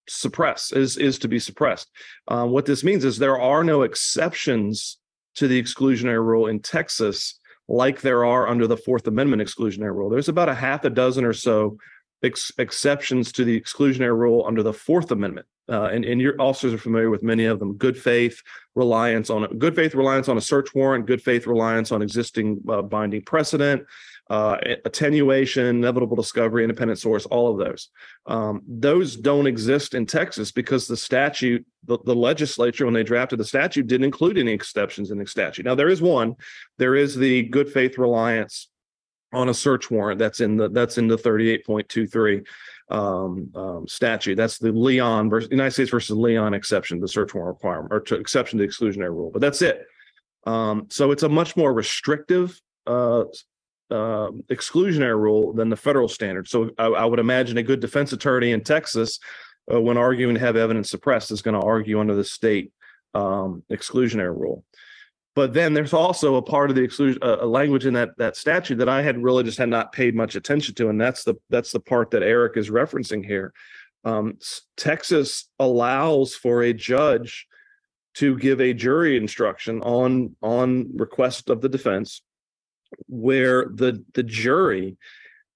suppressed 0.09 0.73
is 0.73 0.97
is 0.97 1.19
to 1.19 1.27
be 1.27 1.39
suppressed. 1.39 1.89
Um, 2.27 2.51
what 2.51 2.65
this 2.65 2.83
means 2.83 3.03
is 3.03 3.17
there 3.17 3.39
are 3.39 3.63
no 3.63 3.81
exceptions 3.81 4.97
to 5.35 5.47
the 5.47 5.61
exclusionary 5.61 6.25
rule 6.25 6.47
in 6.47 6.59
Texas 6.59 7.39
like 7.67 8.01
there 8.01 8.25
are 8.25 8.47
under 8.47 8.65
the 8.65 8.77
Fourth 8.77 9.07
Amendment 9.07 9.41
exclusionary 9.41 9.93
rule. 9.93 10.09
There's 10.09 10.29
about 10.29 10.49
a 10.49 10.55
half 10.55 10.85
a 10.85 10.89
dozen 10.89 11.25
or 11.25 11.33
so 11.33 11.77
ex- 12.23 12.51
exceptions 12.57 13.31
to 13.33 13.43
the 13.43 13.59
exclusionary 13.59 14.17
rule 14.17 14.45
under 14.47 14.63
the 14.63 14.73
Fourth 14.73 15.11
Amendment. 15.11 15.45
Uh, 15.69 15.89
and, 15.91 16.05
and 16.05 16.21
your 16.21 16.41
officers 16.41 16.73
are 16.73 16.77
familiar 16.77 17.09
with 17.09 17.23
many 17.23 17.43
of 17.43 17.59
them 17.59 17.75
good 17.75 17.97
faith 17.97 18.41
reliance 18.75 19.29
on 19.29 19.43
a 19.43 19.47
good 19.49 19.75
faith 19.75 19.93
reliance 19.95 20.29
on 20.29 20.37
a 20.37 20.41
search 20.41 20.73
warrant 20.73 21.05
good 21.05 21.21
faith 21.21 21.45
reliance 21.45 21.91
on 21.91 22.01
existing 22.01 22.61
uh, 22.69 22.81
binding 22.81 23.21
precedent 23.21 23.85
uh, 24.29 24.57
attenuation, 24.85 25.65
inevitable 25.65 26.15
discovery, 26.15 26.63
independent 26.63 26.99
source, 26.99 27.25
all 27.27 27.51
of 27.51 27.65
those. 27.65 27.89
Um, 28.25 28.61
those 28.67 29.15
don't 29.15 29.47
exist 29.47 29.93
in 29.93 30.05
Texas 30.05 30.51
because 30.51 30.87
the 30.87 30.97
statute, 30.97 31.65
the, 31.85 31.97
the, 32.05 32.15
legislature, 32.15 32.85
when 32.85 32.93
they 32.93 33.03
drafted 33.03 33.39
the 33.39 33.45
statute, 33.45 33.87
didn't 33.87 34.05
include 34.05 34.37
any 34.37 34.51
exceptions 34.51 35.11
in 35.11 35.17
the 35.17 35.27
statute. 35.27 35.65
Now 35.65 35.75
there 35.75 35.89
is 35.89 36.01
one. 36.01 36.35
There 36.77 36.95
is 36.95 37.15
the 37.15 37.43
good 37.43 37.69
faith 37.69 37.97
reliance 37.97 38.69
on 39.33 39.49
a 39.49 39.53
search 39.53 39.91
warrant 39.91 40.19
that's 40.19 40.39
in 40.39 40.57
the 40.57 40.69
that's 40.69 40.97
in 40.97 41.07
the 41.07 41.17
38.23 41.17 42.45
um, 42.89 43.51
um, 43.55 43.87
statute. 43.87 44.35
That's 44.35 44.57
the 44.57 44.71
Leon 44.71 45.29
versus 45.29 45.51
United 45.51 45.71
States 45.71 45.91
versus 45.91 46.15
Leon 46.15 46.53
exception, 46.53 46.99
the 46.99 47.07
search 47.07 47.33
warrant 47.33 47.55
requirement 47.55 47.93
or 47.93 47.99
to 48.01 48.15
exception 48.15 48.59
to 48.59 48.65
the 48.65 48.69
exclusionary 48.69 49.09
rule. 49.09 49.31
But 49.31 49.41
that's 49.41 49.61
it. 49.61 49.85
Um, 50.45 50.87
so 50.89 51.11
it's 51.11 51.23
a 51.23 51.29
much 51.29 51.57
more 51.57 51.73
restrictive 51.73 52.59
uh, 52.85 53.25
uh, 53.89 54.31
exclusionary 54.49 55.17
rule 55.17 55.53
than 55.53 55.69
the 55.69 55.75
federal 55.75 56.07
standard. 56.07 56.47
So 56.47 56.71
I, 56.77 56.87
I, 56.87 57.05
would 57.05 57.19
imagine 57.19 57.57
a 57.57 57.63
good 57.63 57.79
defense 57.79 58.11
attorney 58.11 58.51
in 58.51 58.61
Texas, 58.61 59.19
uh, 59.71 59.81
when 59.81 59.97
arguing 59.97 60.35
to 60.35 60.41
have 60.41 60.55
evidence 60.55 60.89
suppressed, 60.89 61.31
is 61.31 61.41
going 61.41 61.59
to 61.59 61.65
argue 61.65 61.99
under 61.99 62.15
the 62.15 62.23
state 62.23 62.71
um, 63.13 63.63
exclusionary 63.71 64.37
rule. 64.37 64.63
But 65.35 65.53
then 65.53 65.73
there's 65.73 65.93
also 65.93 66.35
a 66.35 66.41
part 66.41 66.69
of 66.69 66.75
the 66.75 66.81
exclusion, 66.81 67.21
uh, 67.21 67.45
language 67.45 67.85
in 67.85 67.93
that 67.93 68.17
that 68.17 68.35
statute 68.35 68.77
that 68.77 68.89
I 68.89 69.03
had 69.03 69.21
really 69.21 69.43
just 69.43 69.59
had 69.59 69.69
not 69.69 69.91
paid 69.91 70.15
much 70.15 70.35
attention 70.35 70.73
to, 70.75 70.89
and 70.89 70.99
that's 70.99 71.23
the 71.23 71.35
that's 71.49 71.71
the 71.71 71.79
part 71.79 72.11
that 72.11 72.23
Eric 72.23 72.57
is 72.57 72.69
referencing 72.69 73.23
here. 73.23 73.53
Um, 74.03 74.39
Texas 74.77 75.47
allows 75.59 76.33
for 76.33 76.63
a 76.63 76.73
judge 76.73 77.47
to 78.15 78.35
give 78.37 78.59
a 78.59 78.73
jury 78.73 79.15
instruction 79.15 79.81
on 79.83 80.35
on 80.41 80.89
request 80.97 81.51
of 81.51 81.61
the 81.61 81.69
defense 81.69 82.23
where 83.07 83.65
the 83.65 84.03
the 84.13 84.23
jury 84.23 84.97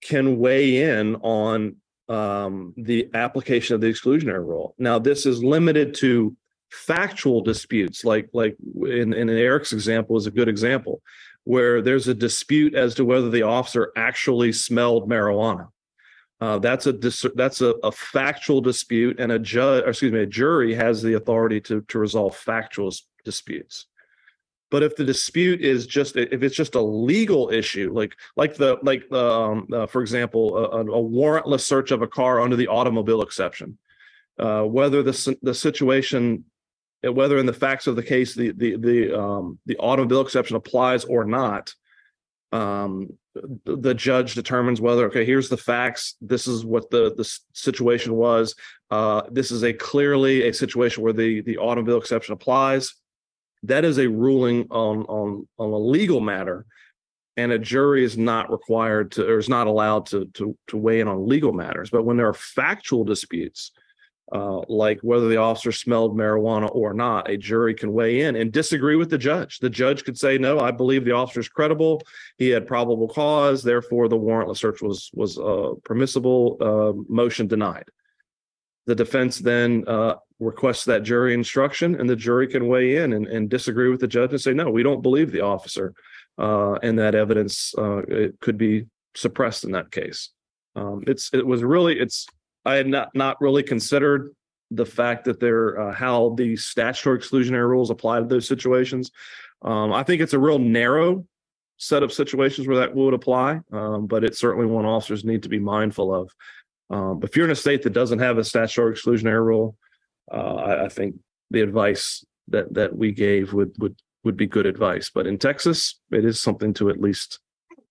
can 0.02 0.38
weigh 0.40 0.84
in 0.84 1.16
on 1.18 1.76
um, 2.10 2.74
the 2.76 3.10
application 3.14 3.76
of 3.76 3.82
the 3.82 3.88
exclusionary 3.88 4.46
rule. 4.46 4.76
Now, 4.78 5.00
this 5.00 5.26
is 5.26 5.44
limited 5.44 5.94
to 5.96 6.36
factual 6.72 7.42
disputes, 7.42 8.04
like 8.04 8.30
like 8.34 8.58
in, 8.84 9.14
in 9.14 9.30
Eric's 9.30 9.74
example 9.74 10.18
is 10.18 10.28
a 10.28 10.32
good 10.32 10.50
example, 10.50 11.02
where 11.44 11.82
there's 11.82 12.08
a 12.08 12.14
dispute 12.14 12.76
as 12.76 12.96
to 12.96 13.06
whether 13.06 13.30
the 13.30 13.44
officer 13.44 13.92
actually 13.96 14.52
smelled 14.52 15.10
marijuana. 15.10 15.68
Uh, 16.40 16.58
that's 16.58 16.88
a 16.88 16.94
dis- 16.94 17.26
that's 17.36 17.62
a, 17.62 17.76
a, 17.84 17.92
factual 17.92 18.62
dispute, 18.62 19.20
and 19.20 19.32
a 19.32 19.38
judge, 19.38 19.84
excuse 19.86 20.12
me, 20.12 20.22
a 20.22 20.26
jury 20.26 20.74
has 20.74 21.02
the 21.02 21.14
authority 21.14 21.62
to 21.62 21.82
to 21.88 22.00
resolve 22.00 22.36
factual 22.36 22.92
disputes. 23.24 23.86
But 24.72 24.84
if 24.84 24.96
the 24.96 25.04
dispute 25.04 25.60
is 25.62 25.86
just 25.86 26.16
if 26.16 26.42
it's 26.42 26.56
just 26.56 26.76
a 26.76 26.82
legal 26.82 27.50
issue, 27.50 27.92
like 27.94 28.16
like 28.38 28.56
the 28.56 28.78
like 28.82 29.12
um, 29.12 29.68
uh, 29.72 29.86
for 29.86 30.02
example, 30.02 30.58
a, 30.58 30.82
a, 30.82 31.04
warrantless 31.04 31.60
search 31.60 31.92
of 31.92 32.02
a 32.02 32.08
car 32.08 32.40
under 32.40 32.56
the 32.56 32.70
automobile 32.70 33.22
exception, 33.22 33.78
uh, 34.40 34.64
whether 34.64 35.04
the 35.04 35.38
the 35.42 35.54
situation, 35.54 36.46
whether 37.04 37.38
in 37.38 37.46
the 37.46 37.54
facts 37.54 37.86
of 37.86 37.98
the 37.98 38.04
case 38.04 38.34
the 38.34 38.54
the 38.54 38.78
the 38.78 39.20
um, 39.20 39.60
the 39.66 39.76
automobile 39.78 40.22
exception 40.22 40.56
applies 40.56 41.04
or 41.04 41.26
not, 41.26 41.74
um, 42.54 43.10
the 43.66 43.94
judge 43.94 44.36
determines 44.36 44.80
whether 44.80 45.06
okay 45.08 45.26
here's 45.26 45.50
the 45.50 45.58
facts 45.58 46.16
this 46.22 46.48
is 46.48 46.66
what 46.66 46.90
the 46.92 47.14
the 47.16 47.40
situation 47.54 48.14
was 48.14 48.56
uh, 48.90 49.22
this 49.32 49.52
is 49.52 49.64
a 49.64 49.74
clearly 49.74 50.48
a 50.48 50.54
situation 50.54 51.04
where 51.04 51.14
the 51.14 51.42
the 51.42 51.58
automobile 51.58 51.98
exception 51.98 52.34
applies 52.34 52.96
that 53.64 53.86
is 53.86 53.98
a 53.98 54.08
ruling 54.08 54.68
on 54.72 55.04
on 55.04 55.48
on 55.58 55.72
a 55.72 55.78
legal 55.78 56.20
matter 56.20 56.66
and 57.38 57.52
a 57.52 57.60
jury 57.60 58.04
is 58.04 58.18
not 58.18 58.52
required 58.52 59.12
to 59.12 59.28
or 59.28 59.38
is 59.38 59.50
not 59.50 59.68
allowed 59.68 60.06
to 60.08 60.26
to, 60.34 60.58
to 60.68 60.78
weigh 60.78 61.00
in 61.00 61.08
on 61.08 61.28
legal 61.28 61.54
matters. 61.54 61.90
But 61.90 62.04
when 62.04 62.18
there 62.18 62.28
are 62.28 62.34
factual 62.34 63.04
disputes 63.04 63.72
uh, 64.32 64.62
like 64.70 64.98
whether 65.02 65.28
the 65.28 65.36
officer 65.36 65.74
smelled 65.74 66.18
marijuana 66.18 66.74
or 66.74 66.94
not 66.94 67.30
a 67.30 67.36
jury 67.36 67.74
can 67.74 67.92
weigh 67.92 68.22
in 68.22 68.38
and 68.38 68.52
disagree 68.52 68.96
with 68.96 69.10
the 69.10 69.18
judge. 69.18 69.60
The 69.60 69.70
judge 69.70 70.06
could 70.06 70.18
say 70.18 70.38
no 70.38 70.60
i 70.60 70.72
believe 70.72 71.04
the 71.04 71.12
officer 71.12 71.42
is 71.42 71.50
credible. 71.50 72.02
He 72.38 72.50
had 72.50 72.66
probable 72.66 73.10
cause. 73.10 73.62
Therefore 73.62 74.08
the 74.08 74.18
warrantless 74.18 74.58
search 74.58 74.82
was 74.82 75.10
was 75.14 75.38
uh, 75.38 75.74
permissible 75.84 76.58
uh, 76.62 77.14
motion 77.14 77.48
denied 77.48 77.90
the 78.86 78.96
defense 78.96 79.40
then 79.40 79.84
uh, 79.88 80.16
requests 80.40 80.86
that 80.86 81.04
jury 81.04 81.34
instruction, 81.34 82.00
and 82.00 82.10
the 82.10 82.16
jury 82.16 82.48
can 82.48 82.68
weigh 82.68 82.98
in 82.98 83.14
and, 83.14 83.28
and, 83.28 83.50
disagree 83.50 83.90
with 83.90 84.00
the 84.00 84.08
judge 84.08 84.32
and 84.32 84.42
say, 84.42 84.54
no, 84.54 84.70
we 84.70 84.84
don't 84.84 85.04
believe 85.04 85.32
the 85.32 85.42
officer, 85.42 85.94
uh, 86.40 86.74
and 86.82 86.98
that 86.98 87.16
evidence 87.16 87.74
uh, 87.78 87.98
it 88.08 88.40
could 88.40 88.58
be 88.58 88.86
suppressed 89.16 89.64
in 89.64 89.72
that 89.72 89.92
case. 89.92 90.30
Um, 90.76 91.04
it's 91.06 91.34
it 91.34 91.46
was 91.46 91.64
really 91.64 92.00
it's 92.00 92.26
I 92.66 92.76
had 92.76 92.88
not 92.88 93.10
not 93.14 93.40
really 93.42 93.64
considered 93.64 94.34
the 94.72 94.86
fact 94.86 95.26
that 95.26 95.40
there 95.40 95.80
uh, 95.80 95.94
how 95.94 96.34
the 96.38 96.56
statutory 96.56 97.20
exclusionary 97.20 97.68
rules 97.68 97.90
apply 97.90 98.20
to 98.20 98.26
those 98.26 98.48
situations. 98.48 99.12
Um, 99.62 99.94
I 99.94 100.04
think 100.04 100.22
it's 100.22 100.34
a 100.34 100.40
real 100.40 100.60
narrow 100.60 101.26
set 101.78 102.04
of 102.04 102.14
situations 102.14 102.68
where 102.68 102.78
that 102.78 102.96
would 102.96 103.14
apply, 103.14 103.60
um, 103.72 104.08
but 104.08 104.24
it's 104.24 104.40
certainly 104.40 104.68
one 104.68 104.86
officers 104.86 105.26
need 105.26 105.44
to 105.44 105.50
be 105.50 105.60
mindful 105.60 106.14
of. 106.14 106.32
Um, 106.92 107.22
if 107.24 107.36
you're 107.36 107.46
in 107.46 107.52
a 107.52 107.56
state 107.56 107.84
that 107.84 107.94
doesn't 107.94 108.20
have 108.20 108.38
a 108.38 108.44
statutory 108.44 108.94
exclusionary 108.94 109.44
rule, 109.44 109.78
uh, 110.32 110.56
I, 110.56 110.86
I, 110.86 110.90
think 110.90 111.16
the 111.50 111.62
advice 111.62 112.26
that 112.50 112.74
that 112.74 112.96
we 112.96 113.14
gave 113.14 113.54
would 113.54 113.72
would 113.80 113.96
would 114.24 114.36
be 114.36 114.46
good 114.46 114.66
advice. 114.66 115.10
But 115.14 115.26
in 115.26 115.38
Texas, 115.38 116.00
it 116.12 116.26
is 116.26 116.42
something 116.42 116.74
to 116.76 116.90
at 116.90 117.00
least 117.00 117.40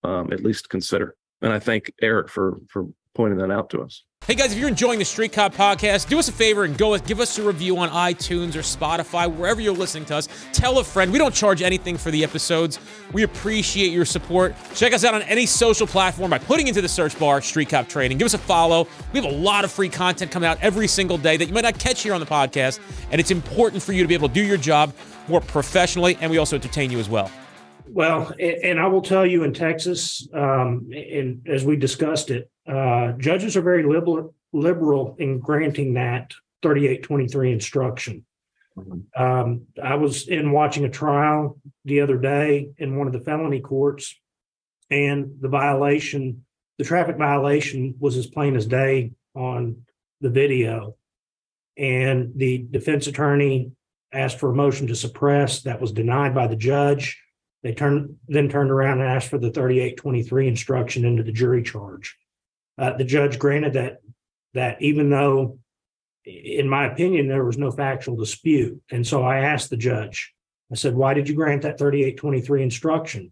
um, 0.03 0.31
at 0.31 0.43
least 0.43 0.69
consider. 0.69 1.15
And 1.41 1.51
I 1.51 1.59
thank 1.59 1.91
Eric 2.01 2.29
for 2.29 2.59
for 2.69 2.87
pointing 3.13 3.39
that 3.39 3.51
out 3.51 3.69
to 3.71 3.81
us. 3.81 4.03
Hey 4.27 4.35
guys, 4.35 4.53
if 4.53 4.59
you're 4.59 4.69
enjoying 4.69 4.99
the 4.99 5.05
Street 5.05 5.33
Cop 5.33 5.53
podcast, 5.53 6.07
do 6.07 6.19
us 6.19 6.29
a 6.29 6.31
favor 6.31 6.63
and 6.63 6.77
go 6.77 6.95
give 6.99 7.19
us 7.19 7.39
a 7.39 7.43
review 7.43 7.77
on 7.79 7.89
iTunes 7.89 8.55
or 8.55 8.59
Spotify, 8.59 9.29
wherever 9.29 9.59
you're 9.59 9.73
listening 9.73 10.05
to 10.05 10.15
us. 10.15 10.29
Tell 10.53 10.77
a 10.77 10.83
friend. 10.83 11.11
We 11.11 11.17
don't 11.17 11.33
charge 11.33 11.63
anything 11.63 11.97
for 11.97 12.11
the 12.11 12.23
episodes. 12.23 12.79
We 13.13 13.23
appreciate 13.23 13.91
your 13.91 14.05
support. 14.05 14.55
Check 14.75 14.93
us 14.93 15.03
out 15.03 15.15
on 15.15 15.23
any 15.23 15.47
social 15.47 15.87
platform 15.87 16.29
by 16.29 16.37
putting 16.37 16.67
into 16.67 16.81
the 16.81 16.87
search 16.87 17.17
bar 17.17 17.41
Street 17.41 17.69
Cop 17.69 17.89
Training. 17.89 18.19
Give 18.19 18.27
us 18.27 18.35
a 18.35 18.37
follow. 18.37 18.87
We 19.11 19.19
have 19.19 19.29
a 19.29 19.35
lot 19.35 19.65
of 19.65 19.71
free 19.71 19.89
content 19.89 20.31
coming 20.31 20.47
out 20.47 20.59
every 20.61 20.87
single 20.87 21.17
day 21.17 21.35
that 21.35 21.47
you 21.47 21.53
might 21.53 21.63
not 21.63 21.79
catch 21.79 22.03
here 22.03 22.13
on 22.13 22.19
the 22.19 22.27
podcast, 22.27 22.79
and 23.11 23.19
it's 23.19 23.31
important 23.31 23.81
for 23.81 23.91
you 23.91 24.03
to 24.03 24.07
be 24.07 24.13
able 24.13 24.27
to 24.27 24.33
do 24.35 24.43
your 24.43 24.57
job 24.57 24.93
more 25.27 25.41
professionally, 25.41 26.15
and 26.21 26.29
we 26.29 26.37
also 26.37 26.55
entertain 26.55 26.91
you 26.91 26.99
as 26.99 27.09
well. 27.09 27.31
Well, 27.93 28.33
and 28.39 28.79
I 28.79 28.87
will 28.87 29.01
tell 29.01 29.25
you 29.25 29.43
in 29.43 29.53
Texas, 29.53 30.27
um, 30.33 30.89
and 30.93 31.45
as 31.47 31.65
we 31.65 31.75
discussed 31.75 32.29
it, 32.29 32.49
uh, 32.67 33.13
judges 33.13 33.57
are 33.57 33.61
very 33.61 33.83
liberal 33.83 34.33
liberal 34.53 35.15
in 35.17 35.39
granting 35.39 35.93
that 35.93 36.33
3823 36.61 37.51
instruction. 37.51 38.25
Um, 39.15 39.67
I 39.81 39.95
was 39.95 40.27
in 40.27 40.51
watching 40.51 40.85
a 40.85 40.89
trial 40.89 41.57
the 41.85 42.01
other 42.01 42.17
day 42.17 42.69
in 42.77 42.97
one 42.97 43.07
of 43.07 43.13
the 43.13 43.19
felony 43.19 43.59
courts. 43.59 44.15
And 44.89 45.37
the 45.39 45.47
violation, 45.47 46.45
the 46.77 46.83
traffic 46.83 47.17
violation 47.17 47.95
was 47.99 48.17
as 48.17 48.27
plain 48.27 48.55
as 48.55 48.65
day 48.65 49.11
on 49.35 49.83
the 50.19 50.29
video. 50.29 50.95
And 51.77 52.33
the 52.35 52.65
defense 52.69 53.07
attorney 53.07 53.71
asked 54.13 54.39
for 54.39 54.51
a 54.51 54.55
motion 54.55 54.87
to 54.87 54.95
suppress. 54.95 55.61
That 55.61 55.79
was 55.79 55.91
denied 55.91 56.35
by 56.35 56.47
the 56.47 56.55
judge. 56.55 57.21
They 57.63 57.73
turned, 57.73 58.17
then 58.27 58.49
turned 58.49 58.71
around 58.71 59.01
and 59.01 59.09
asked 59.09 59.29
for 59.29 59.37
the 59.37 59.51
thirty-eight 59.51 59.97
twenty-three 59.97 60.47
instruction 60.47 61.05
into 61.05 61.23
the 61.23 61.31
jury 61.31 61.63
charge. 61.63 62.17
Uh, 62.77 62.93
the 62.93 63.03
judge 63.03 63.37
granted 63.37 63.73
that, 63.73 63.97
that 64.53 64.81
even 64.81 65.09
though 65.09 65.59
in 66.25 66.69
my 66.69 66.85
opinion, 66.85 67.27
there 67.27 67.43
was 67.43 67.57
no 67.57 67.71
factual 67.71 68.15
dispute. 68.15 68.79
And 68.91 69.05
so 69.05 69.23
I 69.23 69.39
asked 69.39 69.69
the 69.69 69.77
judge, 69.77 70.33
I 70.71 70.75
said, 70.75 70.95
why 70.95 71.15
did 71.15 71.27
you 71.27 71.35
grant 71.35 71.63
that 71.63 71.79
thirty-eight 71.79 72.17
twenty-three 72.17 72.63
instruction? 72.63 73.31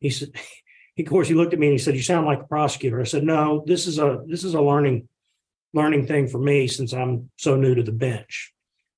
He 0.00 0.10
said, 0.10 0.30
of 0.98 1.06
course, 1.06 1.28
he 1.28 1.34
looked 1.34 1.52
at 1.52 1.58
me 1.58 1.68
and 1.68 1.74
he 1.74 1.78
said, 1.78 1.94
you 1.94 2.02
sound 2.02 2.26
like 2.26 2.40
a 2.40 2.46
prosecutor. 2.46 3.00
I 3.00 3.04
said, 3.04 3.24
no, 3.24 3.64
this 3.66 3.86
is 3.86 3.98
a, 3.98 4.22
this 4.26 4.44
is 4.44 4.54
a 4.54 4.60
learning, 4.60 5.08
learning 5.72 6.06
thing 6.06 6.28
for 6.28 6.38
me 6.38 6.66
since 6.66 6.92
I'm 6.92 7.30
so 7.36 7.56
new 7.56 7.74
to 7.74 7.82
the 7.82 7.92
bench. 7.92 8.52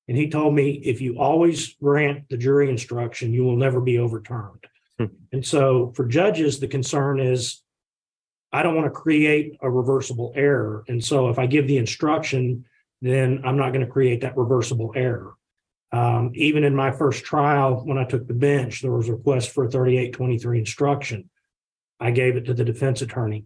And 0.07 0.17
he 0.17 0.29
told 0.29 0.53
me, 0.53 0.71
if 0.71 0.99
you 0.99 1.19
always 1.19 1.75
grant 1.75 2.27
the 2.29 2.37
jury 2.37 2.69
instruction, 2.69 3.33
you 3.33 3.43
will 3.43 3.55
never 3.55 3.79
be 3.79 3.97
overturned. 3.97 4.65
Hmm. 5.07 5.15
And 5.31 5.45
so 5.45 5.93
for 5.95 6.05
judges, 6.05 6.59
the 6.59 6.67
concern 6.67 7.19
is 7.19 7.61
I 8.51 8.63
don't 8.63 8.75
want 8.75 8.85
to 8.93 8.99
create 8.99 9.57
a 9.61 9.69
reversible 9.69 10.33
error. 10.35 10.83
And 10.87 11.03
so 11.03 11.29
if 11.29 11.39
I 11.39 11.45
give 11.45 11.67
the 11.67 11.77
instruction, 11.77 12.65
then 13.01 13.41
I'm 13.45 13.57
not 13.57 13.71
going 13.71 13.85
to 13.85 13.91
create 13.91 14.21
that 14.21 14.37
reversible 14.37 14.91
error. 14.95 15.33
Um, 15.93 16.31
even 16.35 16.63
in 16.63 16.75
my 16.75 16.91
first 16.91 17.25
trial, 17.25 17.81
when 17.85 17.97
I 17.97 18.05
took 18.05 18.27
the 18.27 18.33
bench, 18.33 18.81
there 18.81 18.91
was 18.91 19.09
a 19.09 19.13
request 19.13 19.51
for 19.51 19.65
a 19.65 19.71
3823 19.71 20.59
instruction. 20.59 21.29
I 21.99 22.11
gave 22.11 22.35
it 22.35 22.45
to 22.45 22.53
the 22.53 22.63
defense 22.63 23.01
attorney. 23.01 23.45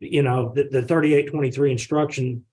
You 0.00 0.22
know, 0.22 0.52
the, 0.54 0.64
the 0.64 0.82
3823 0.82 1.72
instruction 1.72 2.44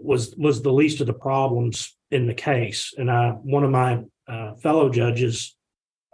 was 0.00 0.34
was 0.36 0.62
the 0.62 0.72
least 0.72 1.00
of 1.00 1.06
the 1.06 1.12
problems 1.12 1.94
in 2.10 2.26
the 2.26 2.34
case. 2.34 2.94
And 2.96 3.10
I, 3.10 3.30
one 3.30 3.64
of 3.64 3.70
my 3.70 4.04
uh, 4.26 4.54
fellow 4.54 4.88
judges, 4.88 5.54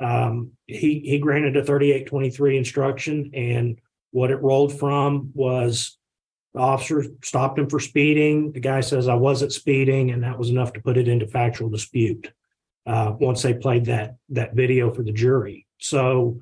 um, 0.01 0.53
he 0.67 1.01
he 1.01 1.19
granted 1.19 1.57
a 1.57 1.65
3823 1.65 2.57
instruction, 2.57 3.31
and 3.35 3.81
what 4.11 4.31
it 4.31 4.43
rolled 4.43 4.79
from 4.79 5.31
was 5.35 5.99
the 6.55 6.61
officer 6.61 7.05
stopped 7.23 7.59
him 7.59 7.69
for 7.69 7.81
speeding. 7.81 8.53
The 8.53 8.61
guy 8.61 8.81
says, 8.81 9.09
I 9.09 9.15
wasn't 9.15 9.53
speeding, 9.53 10.11
and 10.11 10.23
that 10.23 10.39
was 10.39 10.51
enough 10.51 10.73
to 10.75 10.81
put 10.81 10.97
it 10.97 11.09
into 11.09 11.27
factual 11.27 11.69
dispute. 11.69 12.33
Uh, 12.87 13.13
once 13.21 13.43
they 13.43 13.53
played 13.53 13.85
that 13.85 14.17
that 14.31 14.55
video 14.55 14.93
for 14.93 15.03
the 15.03 15.13
jury. 15.13 15.67
So 15.79 16.41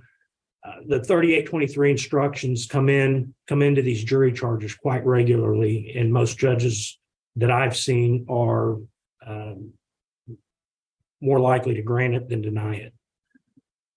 uh, 0.64 0.76
the 0.86 1.02
3823 1.02 1.90
instructions 1.90 2.66
come 2.66 2.88
in, 2.88 3.34
come 3.48 3.62
into 3.62 3.82
these 3.82 4.04
jury 4.04 4.32
charges 4.32 4.74
quite 4.74 5.04
regularly, 5.04 5.92
and 5.96 6.12
most 6.12 6.38
judges 6.38 6.98
that 7.36 7.50
I've 7.50 7.76
seen 7.76 8.26
are 8.28 8.76
um, 9.26 9.72
more 11.20 11.40
likely 11.40 11.74
to 11.74 11.82
grant 11.82 12.14
it 12.14 12.28
than 12.28 12.42
deny 12.42 12.76
it. 12.76 12.92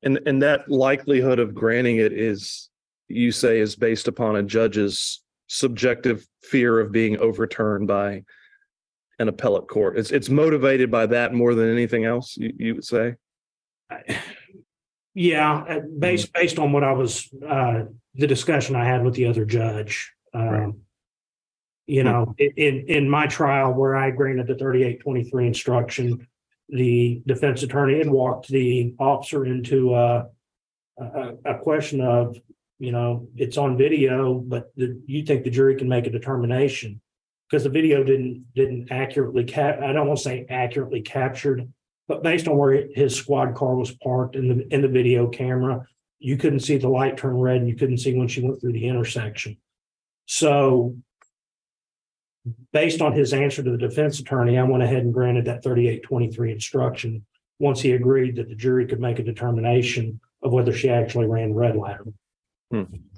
And 0.03 0.19
and 0.25 0.41
that 0.41 0.69
likelihood 0.69 1.39
of 1.39 1.53
granting 1.53 1.97
it 1.97 2.13
is, 2.13 2.69
you 3.07 3.31
say, 3.31 3.59
is 3.59 3.75
based 3.75 4.07
upon 4.07 4.35
a 4.37 4.43
judge's 4.43 5.21
subjective 5.47 6.25
fear 6.43 6.79
of 6.79 6.91
being 6.91 7.17
overturned 7.19 7.87
by 7.87 8.23
an 9.19 9.27
appellate 9.27 9.67
court. 9.67 9.97
It's 9.97 10.11
it's 10.11 10.29
motivated 10.29 10.89
by 10.89 11.05
that 11.07 11.33
more 11.33 11.53
than 11.53 11.69
anything 11.71 12.05
else. 12.05 12.38
You, 12.38 12.53
you 12.57 12.75
would 12.75 12.85
say. 12.85 13.15
Yeah, 15.15 15.65
uh, 15.67 15.79
based 15.97 16.31
based 16.31 16.59
on 16.59 16.71
what 16.71 16.83
I 16.83 16.93
was 16.93 17.27
uh 17.45 17.85
the 18.13 18.27
discussion 18.27 18.75
I 18.75 18.85
had 18.85 19.03
with 19.03 19.15
the 19.15 19.25
other 19.25 19.43
judge. 19.43 20.13
Right. 20.33 20.63
Um 20.63 20.81
you 21.88 22.03
know, 22.03 22.35
i- 22.39 22.53
in 22.55 22.85
in 22.88 23.09
my 23.09 23.25
trial 23.25 23.73
where 23.73 23.97
I 23.97 24.12
granted 24.12 24.47
the 24.47 24.55
thirty-eight 24.55 25.01
twenty-three 25.01 25.47
instruction, 25.47 26.27
the 26.69 27.21
defense 27.25 27.63
attorney 27.63 28.01
and 28.01 28.12
walked 28.12 28.47
the 28.47 28.93
officer 28.99 29.45
into 29.45 29.95
a 29.95 30.27
a 30.97 31.34
a 31.45 31.58
question 31.60 32.01
of, 32.01 32.38
you 32.77 32.91
know, 32.91 33.27
it's 33.36 33.58
on 33.58 33.77
video, 33.77 34.36
but 34.36 34.71
the 34.75 35.01
you 35.05 35.23
think 35.23 35.43
the 35.43 35.49
jury 35.49 35.75
can 35.75 35.89
make 35.89 36.08
a 36.08 36.12
determination? 36.12 37.01
Because 37.49 37.63
the 37.63 37.69
video 37.69 38.03
didn't 38.03 38.45
didn't 38.53 38.91
accurately 38.91 39.43
cap, 39.43 39.79
I 39.82 39.91
don't 39.93 40.08
want 40.08 40.19
to 40.19 40.23
say 40.23 40.45
accurately 40.49 41.01
captured, 41.01 41.71
but 42.08 42.23
based 42.23 42.47
on 42.47 42.58
where 42.58 42.88
his 42.93 43.15
squad 43.15 43.55
car 43.55 43.75
was 43.75 43.91
parked 43.91 44.36
in 44.36 44.47
the, 44.47 44.73
in 44.73 44.82
the 44.82 44.88
video 44.88 45.27
camera, 45.27 45.86
you 46.19 46.38
couldn't 46.38 46.60
see 46.60 46.77
the 46.77 46.89
light 46.89 47.17
turn 47.17 47.38
red 47.39 47.58
and 47.58 47.69
you 47.69 47.75
couldn't 47.75 47.99
see 47.99 48.15
when 48.15 48.27
she 48.27 48.41
went 48.41 48.60
through 48.60 48.73
the 48.73 48.88
intersection. 48.88 49.58
So 50.25 50.95
based 52.73 53.02
on 53.02 53.13
his 53.13 53.34
answer 53.34 53.63
to 53.63 53.71
the 53.71 53.78
defense 53.78 54.19
attorney, 54.19 54.58
I 54.58 54.63
went 54.63 54.84
ahead 54.84 55.04
and 55.04 55.13
granted 55.13 55.45
that 55.45 55.63
thirty-eight 55.63 56.04
twenty-three 56.04 56.52
instruction. 56.52 57.25
Once 57.60 57.82
he 57.82 57.91
agreed 57.91 58.38
that 58.38 58.47
the 58.47 58.56
jury 58.56 58.86
could 58.88 59.02
make 59.02 59.19
a 59.19 59.23
determination 59.23 60.19
of 60.43 60.54
whether 60.54 60.71
she 60.71 60.89
actually 60.89 61.25
ran 61.28 61.54
red 61.54 61.75
light. 61.75 61.97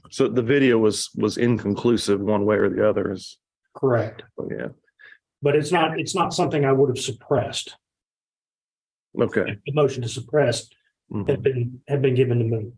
So 0.09 0.27
the 0.27 0.41
video 0.41 0.77
was 0.79 1.09
was 1.15 1.37
inconclusive 1.37 2.19
one 2.19 2.45
way 2.45 2.55
or 2.57 2.69
the 2.69 2.87
other. 2.89 3.11
Is 3.11 3.37
Correct. 3.75 4.23
yeah. 4.49 4.69
But 5.43 5.55
it's 5.55 5.71
not, 5.71 5.99
it's 5.99 6.13
not 6.13 6.33
something 6.33 6.65
I 6.65 6.71
would 6.71 6.89
have 6.89 6.99
suppressed. 7.03 7.75
Okay. 9.19 9.57
The 9.65 9.73
motion 9.73 10.01
to 10.03 10.09
suppress 10.09 10.69
Mhm. 11.11 11.27
had 11.27 11.41
been, 11.41 11.81
had 11.87 12.01
been 12.01 12.15
given 12.15 12.39
to 12.39 12.45
me. 12.45 12.71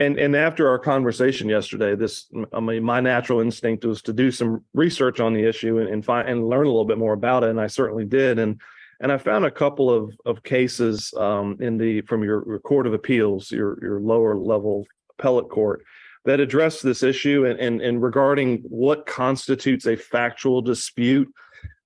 And 0.00 0.18
and 0.18 0.34
after 0.34 0.66
our 0.66 0.78
conversation 0.78 1.48
yesterday, 1.48 1.94
this 1.94 2.26
I 2.54 2.60
mean, 2.60 2.82
my 2.82 3.00
natural 3.00 3.40
instinct 3.40 3.84
was 3.84 4.00
to 4.02 4.14
do 4.14 4.30
some 4.30 4.64
research 4.72 5.20
on 5.20 5.34
the 5.34 5.44
issue 5.44 5.78
and, 5.78 5.90
and 5.90 6.02
find 6.02 6.26
and 6.26 6.48
learn 6.48 6.64
a 6.64 6.70
little 6.70 6.86
bit 6.86 6.96
more 6.96 7.12
about 7.12 7.44
it, 7.44 7.50
and 7.50 7.60
I 7.60 7.66
certainly 7.66 8.06
did. 8.06 8.38
And 8.38 8.58
and 9.00 9.12
I 9.12 9.18
found 9.18 9.44
a 9.44 9.50
couple 9.50 9.90
of 9.90 10.18
of 10.24 10.42
cases 10.42 11.12
um, 11.18 11.58
in 11.60 11.76
the 11.76 12.00
from 12.02 12.24
your, 12.24 12.48
your 12.48 12.60
court 12.60 12.86
of 12.86 12.94
appeals, 12.94 13.52
your 13.52 13.78
your 13.82 14.00
lower 14.00 14.36
level 14.36 14.86
appellate 15.18 15.50
court, 15.50 15.84
that 16.24 16.40
address 16.40 16.80
this 16.80 17.02
issue 17.02 17.44
and 17.44 17.60
and, 17.60 17.82
and 17.82 18.02
regarding 18.02 18.62
what 18.68 19.04
constitutes 19.04 19.86
a 19.86 19.96
factual 19.96 20.62
dispute. 20.62 21.28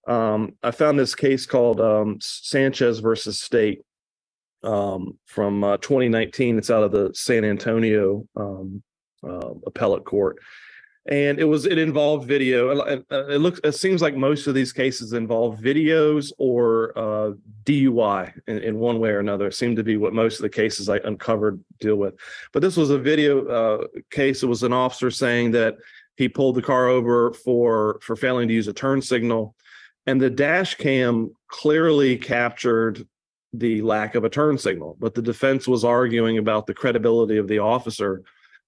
Um, 0.06 0.52
I 0.62 0.70
found 0.70 1.00
this 1.00 1.16
case 1.16 1.46
called 1.46 1.80
um, 1.80 2.18
Sanchez 2.20 3.00
versus 3.00 3.40
State 3.40 3.80
um, 4.64 5.18
from 5.26 5.62
uh, 5.62 5.76
2019. 5.78 6.58
It's 6.58 6.70
out 6.70 6.82
of 6.82 6.92
the 6.92 7.10
San 7.14 7.44
Antonio 7.44 8.26
um, 8.36 8.82
uh, 9.22 9.50
appellate 9.66 10.04
court, 10.04 10.38
and 11.08 11.38
it 11.38 11.44
was 11.44 11.66
it 11.66 11.78
involved 11.78 12.26
video. 12.26 12.70
It 13.10 13.40
looks 13.40 13.60
it 13.62 13.72
seems 13.72 14.02
like 14.02 14.16
most 14.16 14.46
of 14.46 14.54
these 14.54 14.72
cases 14.72 15.12
involve 15.12 15.60
videos 15.60 16.32
or 16.38 16.96
uh, 16.96 17.32
DUI 17.64 18.32
in, 18.46 18.58
in 18.58 18.78
one 18.78 18.98
way 18.98 19.10
or 19.10 19.20
another. 19.20 19.46
It 19.48 19.54
seemed 19.54 19.76
to 19.76 19.84
be 19.84 19.96
what 19.96 20.14
most 20.14 20.36
of 20.36 20.42
the 20.42 20.48
cases 20.48 20.88
I 20.88 20.98
uncovered 21.04 21.62
deal 21.80 21.96
with. 21.96 22.14
But 22.52 22.62
this 22.62 22.76
was 22.76 22.90
a 22.90 22.98
video 22.98 23.46
uh, 23.46 23.86
case. 24.10 24.42
It 24.42 24.46
was 24.46 24.62
an 24.62 24.72
officer 24.72 25.10
saying 25.10 25.52
that 25.52 25.76
he 26.16 26.28
pulled 26.28 26.54
the 26.54 26.62
car 26.62 26.88
over 26.88 27.32
for 27.32 28.00
for 28.02 28.16
failing 28.16 28.48
to 28.48 28.54
use 28.54 28.68
a 28.68 28.72
turn 28.72 29.02
signal. 29.02 29.54
And 30.06 30.20
the 30.20 30.30
dash 30.30 30.74
cam 30.74 31.34
clearly 31.48 32.18
captured 32.18 33.06
the 33.58 33.82
lack 33.82 34.14
of 34.14 34.24
a 34.24 34.28
turn 34.28 34.58
signal, 34.58 34.96
but 34.98 35.14
the 35.14 35.22
defense 35.22 35.68
was 35.68 35.84
arguing 35.84 36.38
about 36.38 36.66
the 36.66 36.74
credibility 36.74 37.36
of 37.36 37.48
the 37.48 37.60
officer 37.60 38.22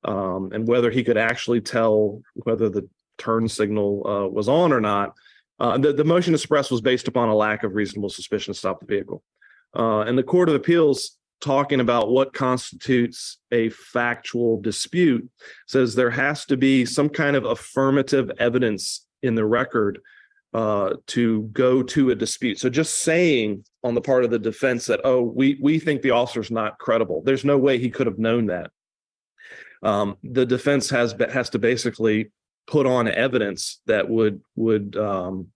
um, 0.04 0.50
and 0.52 0.66
whether 0.66 0.90
he 0.90 1.02
could 1.02 1.16
actually 1.16 1.60
tell 1.60 2.22
whether 2.34 2.68
the 2.68 2.88
turn 3.18 3.48
signal 3.48 4.06
uh, 4.06 4.28
was 4.28 4.48
on 4.48 4.72
or 4.72 4.80
not. 4.80 5.14
Uh, 5.58 5.78
the, 5.78 5.92
the 5.92 6.04
motion 6.04 6.32
to 6.32 6.38
suppress 6.38 6.70
was 6.70 6.80
based 6.80 7.08
upon 7.08 7.28
a 7.28 7.34
lack 7.34 7.64
of 7.64 7.74
reasonable 7.74 8.10
suspicion 8.10 8.52
to 8.52 8.58
stop 8.58 8.80
the 8.80 8.86
vehicle. 8.86 9.22
Uh, 9.74 10.00
and 10.00 10.16
the 10.16 10.22
Court 10.22 10.48
of 10.48 10.54
Appeals, 10.54 11.18
talking 11.40 11.80
about 11.80 12.10
what 12.10 12.32
constitutes 12.32 13.38
a 13.50 13.70
factual 13.70 14.60
dispute, 14.60 15.28
says 15.66 15.94
there 15.94 16.10
has 16.10 16.44
to 16.46 16.56
be 16.56 16.84
some 16.84 17.08
kind 17.08 17.36
of 17.36 17.44
affirmative 17.44 18.30
evidence 18.38 19.06
in 19.22 19.34
the 19.34 19.44
record 19.44 19.98
uh, 20.56 20.94
to 21.06 21.42
go 21.52 21.82
to 21.82 22.10
a 22.12 22.14
dispute. 22.14 22.58
So 22.58 22.70
just 22.70 23.00
saying 23.00 23.62
on 23.84 23.94
the 23.94 24.00
part 24.00 24.24
of 24.24 24.30
the 24.30 24.38
defense 24.38 24.86
that 24.86 25.02
oh 25.04 25.20
we 25.20 25.58
we 25.60 25.78
think 25.78 26.00
the 26.00 26.12
officer's 26.12 26.50
not 26.50 26.78
credible. 26.78 27.22
There's 27.22 27.44
no 27.44 27.58
way 27.58 27.76
he 27.76 27.90
could 27.90 28.06
have 28.06 28.18
known 28.18 28.46
that. 28.46 28.70
Um, 29.82 30.16
the 30.24 30.46
defense 30.46 30.88
has 30.88 31.14
has 31.30 31.50
to 31.50 31.58
basically 31.58 32.32
put 32.66 32.86
on 32.86 33.06
evidence 33.06 33.82
that 33.84 34.08
would 34.08 34.40
would 34.54 34.96
um, 34.96 35.48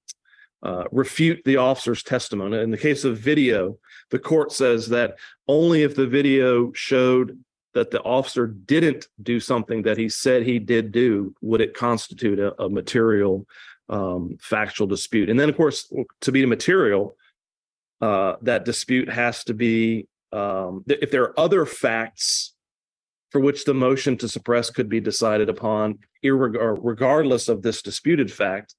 uh, 0.63 0.85
refute 0.93 1.41
the 1.47 1.57
officer's 1.57 2.03
testimony. 2.03 2.59
In 2.59 2.71
the 2.71 2.77
case 2.77 3.05
of 3.05 3.17
video, 3.17 3.79
the 4.11 4.19
court 4.19 4.53
says 4.53 4.91
that 4.91 5.17
only 5.49 5.83
if 5.83 5.97
the 5.97 6.07
video 6.07 6.73
showed 6.75 7.43
that 7.73 7.91
the 7.91 8.03
officer 8.03 8.49
didn't 8.49 9.09
do 9.23 9.41
something 9.41 9.81
that 9.85 9.97
he 9.97 10.11
said 10.11 10.43
he 10.43 10.59
did 10.59 10.93
do 10.93 11.35
would 11.41 11.63
it 11.63 11.73
constitute 11.73 12.39
a, 12.39 12.63
a 12.63 12.69
material 12.69 13.47
um, 13.91 14.39
factual 14.41 14.87
dispute. 14.87 15.29
And 15.29 15.39
then, 15.39 15.51
of 15.51 15.57
course, 15.57 15.93
to 16.23 16.33
be 16.33 16.47
material, 16.47 17.17
uh, 18.01 18.37
that 18.43 18.65
dispute 18.65 19.11
has 19.11 19.45
to 19.45 19.55
be 19.55 20.07
um, 20.33 20.85
if 20.87 21.11
there 21.11 21.25
are 21.25 21.39
other 21.39 21.67
facts 21.67 22.55
for 23.31 23.41
which 23.41 23.65
the 23.65 23.75
motion 23.75 24.17
to 24.19 24.29
suppress 24.29 24.71
could 24.71 24.89
be 24.89 25.01
decided 25.01 25.49
upon, 25.49 25.99
irreg- 26.25 26.79
regardless 26.81 27.49
of 27.49 27.63
this 27.63 27.83
disputed 27.83 28.33
fact, 28.33 28.75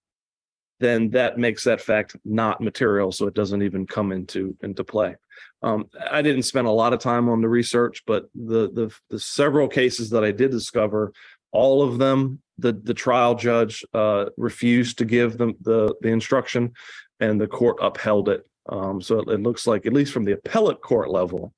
then 0.79 1.11
that 1.11 1.37
makes 1.37 1.63
that 1.63 1.79
fact 1.79 2.15
not 2.25 2.59
material, 2.59 3.11
so 3.11 3.27
it 3.27 3.33
doesn't 3.33 3.61
even 3.61 3.85
come 3.85 4.11
into 4.11 4.57
into 4.63 4.83
play. 4.83 5.15
Um, 5.61 5.85
I 6.09 6.21
didn't 6.21 6.43
spend 6.43 6.67
a 6.67 6.71
lot 6.71 6.93
of 6.93 6.99
time 6.99 7.29
on 7.29 7.41
the 7.41 7.49
research, 7.49 8.03
but 8.07 8.25
the 8.33 8.71
the 8.71 8.91
the 9.09 9.19
several 9.19 9.67
cases 9.67 10.09
that 10.09 10.23
I 10.23 10.31
did 10.31 10.51
discover, 10.51 11.13
all 11.51 11.83
of 11.83 11.97
them, 11.97 12.41
the 12.57 12.73
the 12.73 12.93
trial 12.93 13.35
judge 13.35 13.83
uh, 13.93 14.25
refused 14.37 14.97
to 14.99 15.05
give 15.05 15.37
them 15.37 15.55
the 15.61 15.93
the 16.01 16.09
instruction, 16.09 16.73
and 17.19 17.39
the 17.39 17.47
court 17.47 17.77
upheld 17.81 18.29
it. 18.29 18.45
Um, 18.69 19.01
so 19.01 19.19
it, 19.19 19.27
it 19.29 19.41
looks 19.41 19.65
like, 19.67 19.85
at 19.85 19.93
least 19.93 20.13
from 20.13 20.25
the 20.25 20.33
appellate 20.33 20.81
court 20.81 21.09
level, 21.09 21.53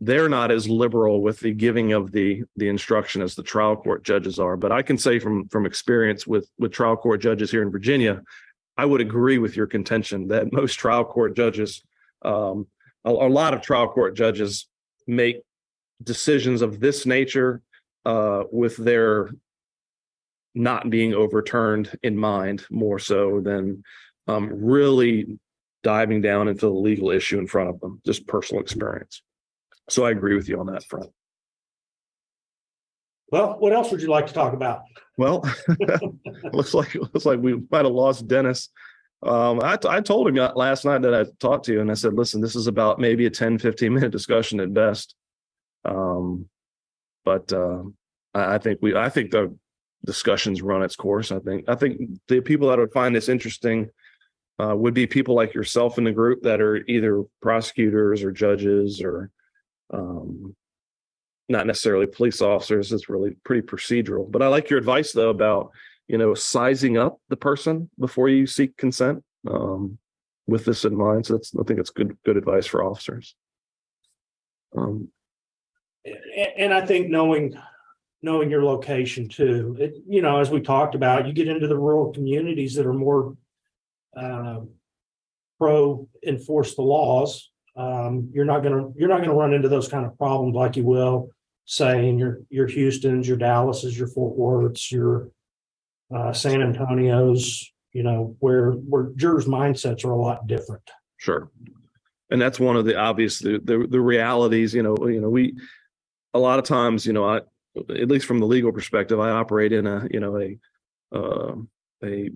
they're 0.00 0.28
not 0.28 0.50
as 0.50 0.68
liberal 0.68 1.22
with 1.22 1.40
the 1.40 1.52
giving 1.52 1.92
of 1.92 2.12
the 2.12 2.42
the 2.56 2.68
instruction 2.68 3.22
as 3.22 3.34
the 3.34 3.42
trial 3.42 3.76
court 3.76 4.04
judges 4.04 4.38
are. 4.38 4.56
But 4.56 4.72
I 4.72 4.82
can 4.82 4.98
say 4.98 5.18
from 5.18 5.48
from 5.48 5.66
experience 5.66 6.26
with 6.26 6.48
with 6.58 6.72
trial 6.72 6.96
court 6.96 7.20
judges 7.20 7.50
here 7.50 7.62
in 7.62 7.70
Virginia, 7.70 8.22
I 8.76 8.86
would 8.86 9.00
agree 9.00 9.38
with 9.38 9.56
your 9.56 9.66
contention 9.66 10.28
that 10.28 10.52
most 10.60 10.74
trial 10.74 11.04
court 11.04 11.36
judges, 11.36 11.82
um, 12.22 12.66
a, 13.04 13.10
a 13.10 13.30
lot 13.30 13.54
of 13.54 13.60
trial 13.62 13.88
court 13.88 14.16
judges, 14.16 14.68
make 15.06 15.42
decisions 16.02 16.62
of 16.62 16.80
this 16.80 17.04
nature 17.04 17.60
uh, 18.04 18.44
with 18.50 18.76
their 18.76 19.30
not 20.54 20.90
being 20.90 21.14
overturned 21.14 21.96
in 22.02 22.16
mind 22.16 22.64
more 22.70 22.98
so 22.98 23.40
than 23.40 23.82
um, 24.26 24.50
really 24.64 25.38
diving 25.82 26.20
down 26.20 26.48
into 26.48 26.66
the 26.66 26.72
legal 26.72 27.10
issue 27.10 27.38
in 27.38 27.46
front 27.46 27.70
of 27.70 27.80
them. 27.80 28.00
Just 28.04 28.26
personal 28.26 28.62
experience. 28.62 29.22
So 29.88 30.04
I 30.04 30.10
agree 30.10 30.36
with 30.36 30.48
you 30.48 30.60
on 30.60 30.66
that 30.66 30.84
front. 30.84 31.10
Well, 33.30 33.56
what 33.58 33.72
else 33.72 33.90
would 33.92 34.02
you 34.02 34.08
like 34.08 34.26
to 34.26 34.32
talk 34.32 34.54
about? 34.54 34.82
Well, 35.16 35.48
looks 36.52 36.74
like 36.74 36.94
looks 36.94 37.24
like 37.24 37.40
we 37.40 37.62
might 37.70 37.84
have 37.84 37.94
lost 37.94 38.26
Dennis. 38.26 38.70
Um, 39.22 39.60
I, 39.62 39.78
I 39.86 40.00
told 40.00 40.28
him 40.28 40.36
last 40.56 40.84
night 40.84 41.02
that 41.02 41.14
I 41.14 41.26
talked 41.38 41.66
to 41.66 41.72
you 41.72 41.80
and 41.80 41.90
I 41.90 41.94
said, 41.94 42.14
listen, 42.14 42.40
this 42.40 42.56
is 42.56 42.66
about 42.66 42.98
maybe 42.98 43.26
a 43.26 43.30
10, 43.30 43.58
15 43.58 43.92
minute 43.92 44.10
discussion 44.10 44.60
at 44.60 44.72
best. 44.72 45.14
Um, 45.84 46.48
but 47.24 47.52
uh, 47.52 47.82
I, 48.34 48.54
I 48.54 48.58
think 48.58 48.78
we 48.82 48.94
I 48.94 49.08
think 49.08 49.30
the 49.30 49.56
discussions 50.04 50.62
run 50.62 50.82
its 50.82 50.96
course. 50.96 51.32
I 51.32 51.38
think 51.40 51.68
I 51.68 51.74
think 51.74 52.00
the 52.28 52.40
people 52.40 52.68
that 52.68 52.78
would 52.78 52.92
find 52.92 53.14
this 53.14 53.28
interesting 53.28 53.90
uh, 54.58 54.74
would 54.76 54.94
be 54.94 55.06
people 55.06 55.34
like 55.34 55.54
yourself 55.54 55.98
in 55.98 56.04
the 56.04 56.12
group 56.12 56.42
that 56.42 56.60
are 56.60 56.76
either 56.86 57.22
prosecutors 57.40 58.22
or 58.22 58.30
judges 58.30 59.00
or 59.00 59.30
um, 59.92 60.54
not 61.48 61.66
necessarily 61.66 62.06
police 62.06 62.40
officers. 62.40 62.92
It's 62.92 63.08
really 63.08 63.36
pretty 63.44 63.62
procedural. 63.62 64.30
But 64.30 64.42
I 64.42 64.48
like 64.48 64.70
your 64.70 64.78
advice 64.78 65.12
though 65.12 65.30
about 65.30 65.70
you 66.08 66.18
know 66.18 66.34
sizing 66.34 66.96
up 66.98 67.20
the 67.28 67.36
person 67.36 67.90
before 67.98 68.28
you 68.28 68.46
seek 68.46 68.76
consent 68.76 69.22
um, 69.48 69.98
with 70.46 70.64
this 70.64 70.84
in 70.84 70.96
mind. 70.96 71.26
So 71.26 71.34
that's 71.34 71.52
I 71.58 71.62
think 71.64 71.80
it's 71.80 71.90
good 71.90 72.16
good 72.24 72.36
advice 72.36 72.66
for 72.66 72.84
officers. 72.84 73.34
Um, 74.76 75.08
And, 76.56 76.72
I 76.72 76.86
think 76.86 77.08
knowing, 77.08 77.54
knowing 78.22 78.50
your 78.50 78.64
location 78.64 79.28
too, 79.28 79.76
it, 79.78 79.94
you 80.08 80.22
know, 80.22 80.40
as 80.40 80.50
we 80.50 80.60
talked 80.60 80.94
about, 80.94 81.26
you 81.26 81.32
get 81.32 81.48
into 81.48 81.66
the 81.66 81.78
rural 81.78 82.12
communities 82.12 82.74
that 82.74 82.86
are 82.86 82.92
more 82.92 83.36
uh, 84.16 84.60
pro 85.58 86.08
enforce 86.26 86.74
the 86.74 86.82
laws. 86.82 87.50
Um, 87.76 88.30
you're 88.32 88.46
not 88.46 88.62
gonna, 88.62 88.90
you're 88.96 89.08
not 89.08 89.20
gonna 89.20 89.34
run 89.34 89.52
into 89.52 89.68
those 89.68 89.88
kind 89.88 90.06
of 90.06 90.16
problems 90.16 90.54
like 90.54 90.76
you 90.76 90.84
will, 90.84 91.28
say, 91.66 92.08
in 92.08 92.18
your, 92.18 92.40
your 92.48 92.66
Houston's, 92.66 93.28
your 93.28 93.36
Dallas's, 93.36 93.98
your 93.98 94.08
Fort 94.08 94.36
Worth's, 94.36 94.90
your 94.90 95.30
uh, 96.14 96.32
San 96.32 96.62
Antonio's, 96.62 97.70
you 97.92 98.02
know, 98.02 98.36
where, 98.40 98.72
where 98.72 99.10
jurors' 99.16 99.46
mindsets 99.46 100.04
are 100.04 100.12
a 100.12 100.16
lot 100.20 100.46
different. 100.46 100.88
Sure. 101.18 101.50
And 102.30 102.40
that's 102.40 102.60
one 102.60 102.76
of 102.76 102.84
the 102.84 102.96
obvious 102.96 103.40
the, 103.40 103.60
the 103.62 103.86
the 103.88 104.00
realities, 104.00 104.72
you 104.72 104.84
know, 104.84 104.96
you 105.08 105.20
know, 105.20 105.28
we 105.28 105.56
a 106.34 106.38
lot 106.38 106.58
of 106.58 106.64
times, 106.64 107.06
you 107.06 107.12
know, 107.12 107.24
I 107.24 107.40
at 107.76 108.08
least 108.08 108.26
from 108.26 108.38
the 108.38 108.46
legal 108.46 108.72
perspective, 108.72 109.20
I 109.20 109.30
operate 109.30 109.72
in 109.72 109.86
a, 109.86 110.08
you 110.10 110.20
know, 110.20 110.38
a 110.38 110.58
uh, 111.12 111.54
a 112.04 112.30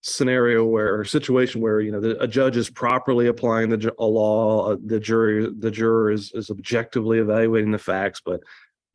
scenario 0.00 0.64
where 0.64 0.98
or 0.98 1.04
situation 1.04 1.60
where 1.60 1.80
you 1.80 1.90
know 1.90 2.00
the, 2.00 2.20
a 2.22 2.26
judge 2.26 2.56
is 2.56 2.70
properly 2.70 3.26
applying 3.26 3.68
the 3.68 3.92
a 3.98 4.04
law, 4.04 4.72
uh, 4.72 4.76
the 4.84 5.00
jury 5.00 5.48
the 5.58 5.70
juror 5.70 6.10
is 6.10 6.32
is 6.32 6.50
objectively 6.50 7.18
evaluating 7.18 7.70
the 7.70 7.78
facts, 7.78 8.20
but 8.24 8.40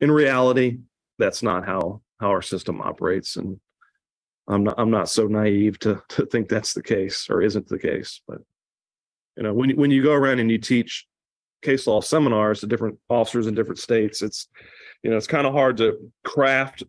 in 0.00 0.10
reality, 0.10 0.78
that's 1.18 1.42
not 1.42 1.66
how 1.66 2.00
how 2.20 2.28
our 2.28 2.42
system 2.42 2.80
operates, 2.80 3.36
and 3.36 3.58
I'm 4.48 4.64
not 4.64 4.74
I'm 4.78 4.90
not 4.90 5.08
so 5.08 5.26
naive 5.26 5.78
to 5.80 6.02
to 6.10 6.26
think 6.26 6.48
that's 6.48 6.74
the 6.74 6.82
case 6.82 7.28
or 7.28 7.42
isn't 7.42 7.68
the 7.68 7.78
case, 7.78 8.20
but 8.26 8.38
you 9.36 9.42
know 9.42 9.52
when 9.52 9.70
when 9.76 9.90
you 9.90 10.02
go 10.02 10.12
around 10.12 10.40
and 10.40 10.50
you 10.50 10.58
teach 10.58 11.06
case 11.64 11.86
law 11.86 12.00
seminars 12.00 12.60
to 12.60 12.66
different 12.66 12.98
officers 13.08 13.46
in 13.46 13.54
different 13.54 13.78
states. 13.80 14.22
It's 14.22 14.48
you 15.02 15.10
know 15.10 15.16
it's 15.16 15.26
kind 15.26 15.46
of 15.46 15.52
hard 15.52 15.76
to 15.78 16.10
craft 16.24 16.84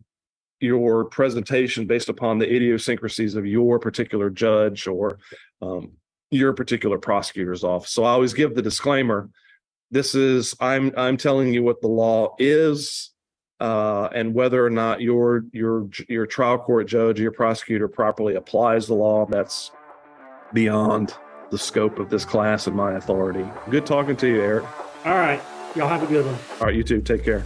your 0.60 1.04
presentation 1.06 1.86
based 1.86 2.08
upon 2.08 2.38
the 2.38 2.46
idiosyncrasies 2.46 3.34
of 3.34 3.46
your 3.46 3.78
particular 3.78 4.30
judge 4.30 4.86
or 4.86 5.18
um, 5.60 5.92
your 6.30 6.52
particular 6.52 6.98
prosecutor's 6.98 7.62
office. 7.62 7.90
So 7.90 8.04
i 8.04 8.10
always 8.10 8.34
give 8.34 8.54
the 8.54 8.62
disclaimer 8.62 9.30
this 9.90 10.14
is 10.14 10.54
i'm 10.60 10.92
i'm 10.96 11.16
telling 11.16 11.52
you 11.52 11.62
what 11.62 11.80
the 11.80 11.88
law 11.88 12.34
is 12.38 13.12
uh, 13.58 14.08
and 14.14 14.34
whether 14.34 14.64
or 14.64 14.70
not 14.70 15.00
your 15.00 15.44
your 15.52 15.88
your 16.08 16.26
trial 16.26 16.58
court 16.58 16.86
judge 16.86 17.20
your 17.20 17.32
prosecutor 17.32 17.88
properly 17.88 18.34
applies 18.34 18.86
the 18.86 18.94
law 18.94 19.24
that's 19.26 19.70
beyond 20.52 21.14
the 21.50 21.58
scope 21.58 21.98
of 21.98 22.10
this 22.10 22.24
class 22.24 22.66
and 22.66 22.76
my 22.76 22.94
authority. 22.94 23.44
Good 23.70 23.86
talking 23.86 24.16
to 24.16 24.26
you, 24.26 24.40
Eric. 24.40 24.64
All 25.04 25.14
right, 25.14 25.40
y'all 25.74 25.88
have 25.88 26.02
a 26.02 26.06
good 26.06 26.26
one. 26.26 26.36
All 26.60 26.66
right, 26.66 26.74
you 26.74 26.82
too. 26.82 27.00
Take 27.00 27.24
care. 27.24 27.44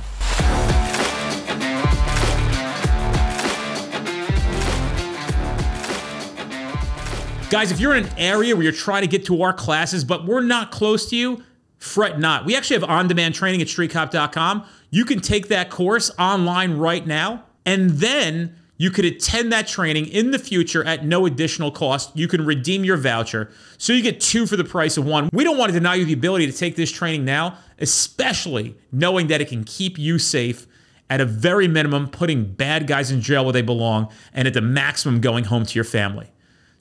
Guys, 7.51 7.73
if 7.73 7.81
you're 7.81 7.97
in 7.97 8.05
an 8.07 8.13
area 8.17 8.55
where 8.55 8.63
you're 8.63 8.73
trying 8.73 9.03
to 9.03 9.09
get 9.09 9.25
to 9.27 9.43
our 9.43 9.53
classes, 9.53 10.05
but 10.05 10.25
we're 10.25 10.41
not 10.41 10.71
close 10.71 11.11
to 11.11 11.17
you, 11.17 11.43
fret 11.79 12.21
not. 12.21 12.45
We 12.45 12.57
actually 12.57 12.81
have 12.81 12.89
on 12.89 13.09
demand 13.09 13.35
training 13.35 13.61
at 13.61 13.67
streetcop.com. 13.67 14.65
You 14.91 15.05
can 15.05 15.19
take 15.19 15.49
that 15.49 15.69
course 15.69 16.13
online 16.17 16.79
right 16.79 17.05
now, 17.05 17.43
and 17.67 17.91
then 17.91 18.57
you 18.81 18.91
could 18.91 19.05
attend 19.05 19.53
that 19.53 19.67
training 19.67 20.07
in 20.07 20.31
the 20.31 20.39
future 20.39 20.83
at 20.85 21.05
no 21.05 21.27
additional 21.27 21.71
cost. 21.71 22.17
You 22.17 22.27
can 22.27 22.47
redeem 22.47 22.83
your 22.83 22.97
voucher. 22.97 23.51
So 23.77 23.93
you 23.93 24.01
get 24.01 24.23
two 24.23 24.47
for 24.47 24.57
the 24.57 24.65
price 24.65 24.97
of 24.97 25.05
one. 25.05 25.29
We 25.35 25.45
don't 25.45 25.59
want 25.59 25.71
to 25.71 25.79
deny 25.79 25.97
you 25.97 26.07
the 26.07 26.15
ability 26.15 26.47
to 26.47 26.53
take 26.57 26.77
this 26.77 26.91
training 26.91 27.27
now, 27.27 27.59
especially 27.79 28.75
knowing 28.91 29.27
that 29.27 29.43
it 29.43 29.49
can 29.49 29.65
keep 29.65 29.99
you 29.99 30.19
safe 30.19 30.67
at 31.11 31.21
a 31.21 31.27
very 31.27 31.69
minimum, 31.69 32.09
putting 32.09 32.55
bad 32.55 32.87
guys 32.87 33.11
in 33.11 33.21
jail 33.21 33.45
where 33.45 33.53
they 33.53 33.61
belong, 33.61 34.11
and 34.33 34.49
at 34.49 34.55
the 34.55 34.63
maximum, 34.63 35.21
going 35.21 35.45
home 35.45 35.67
to 35.67 35.75
your 35.75 35.85
family. 35.85 36.29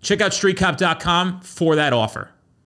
Check 0.02 0.22
out 0.22 0.32
streetcop.com 0.32 1.42
for 1.42 1.76
that 1.76 1.92
offer. 1.92 2.32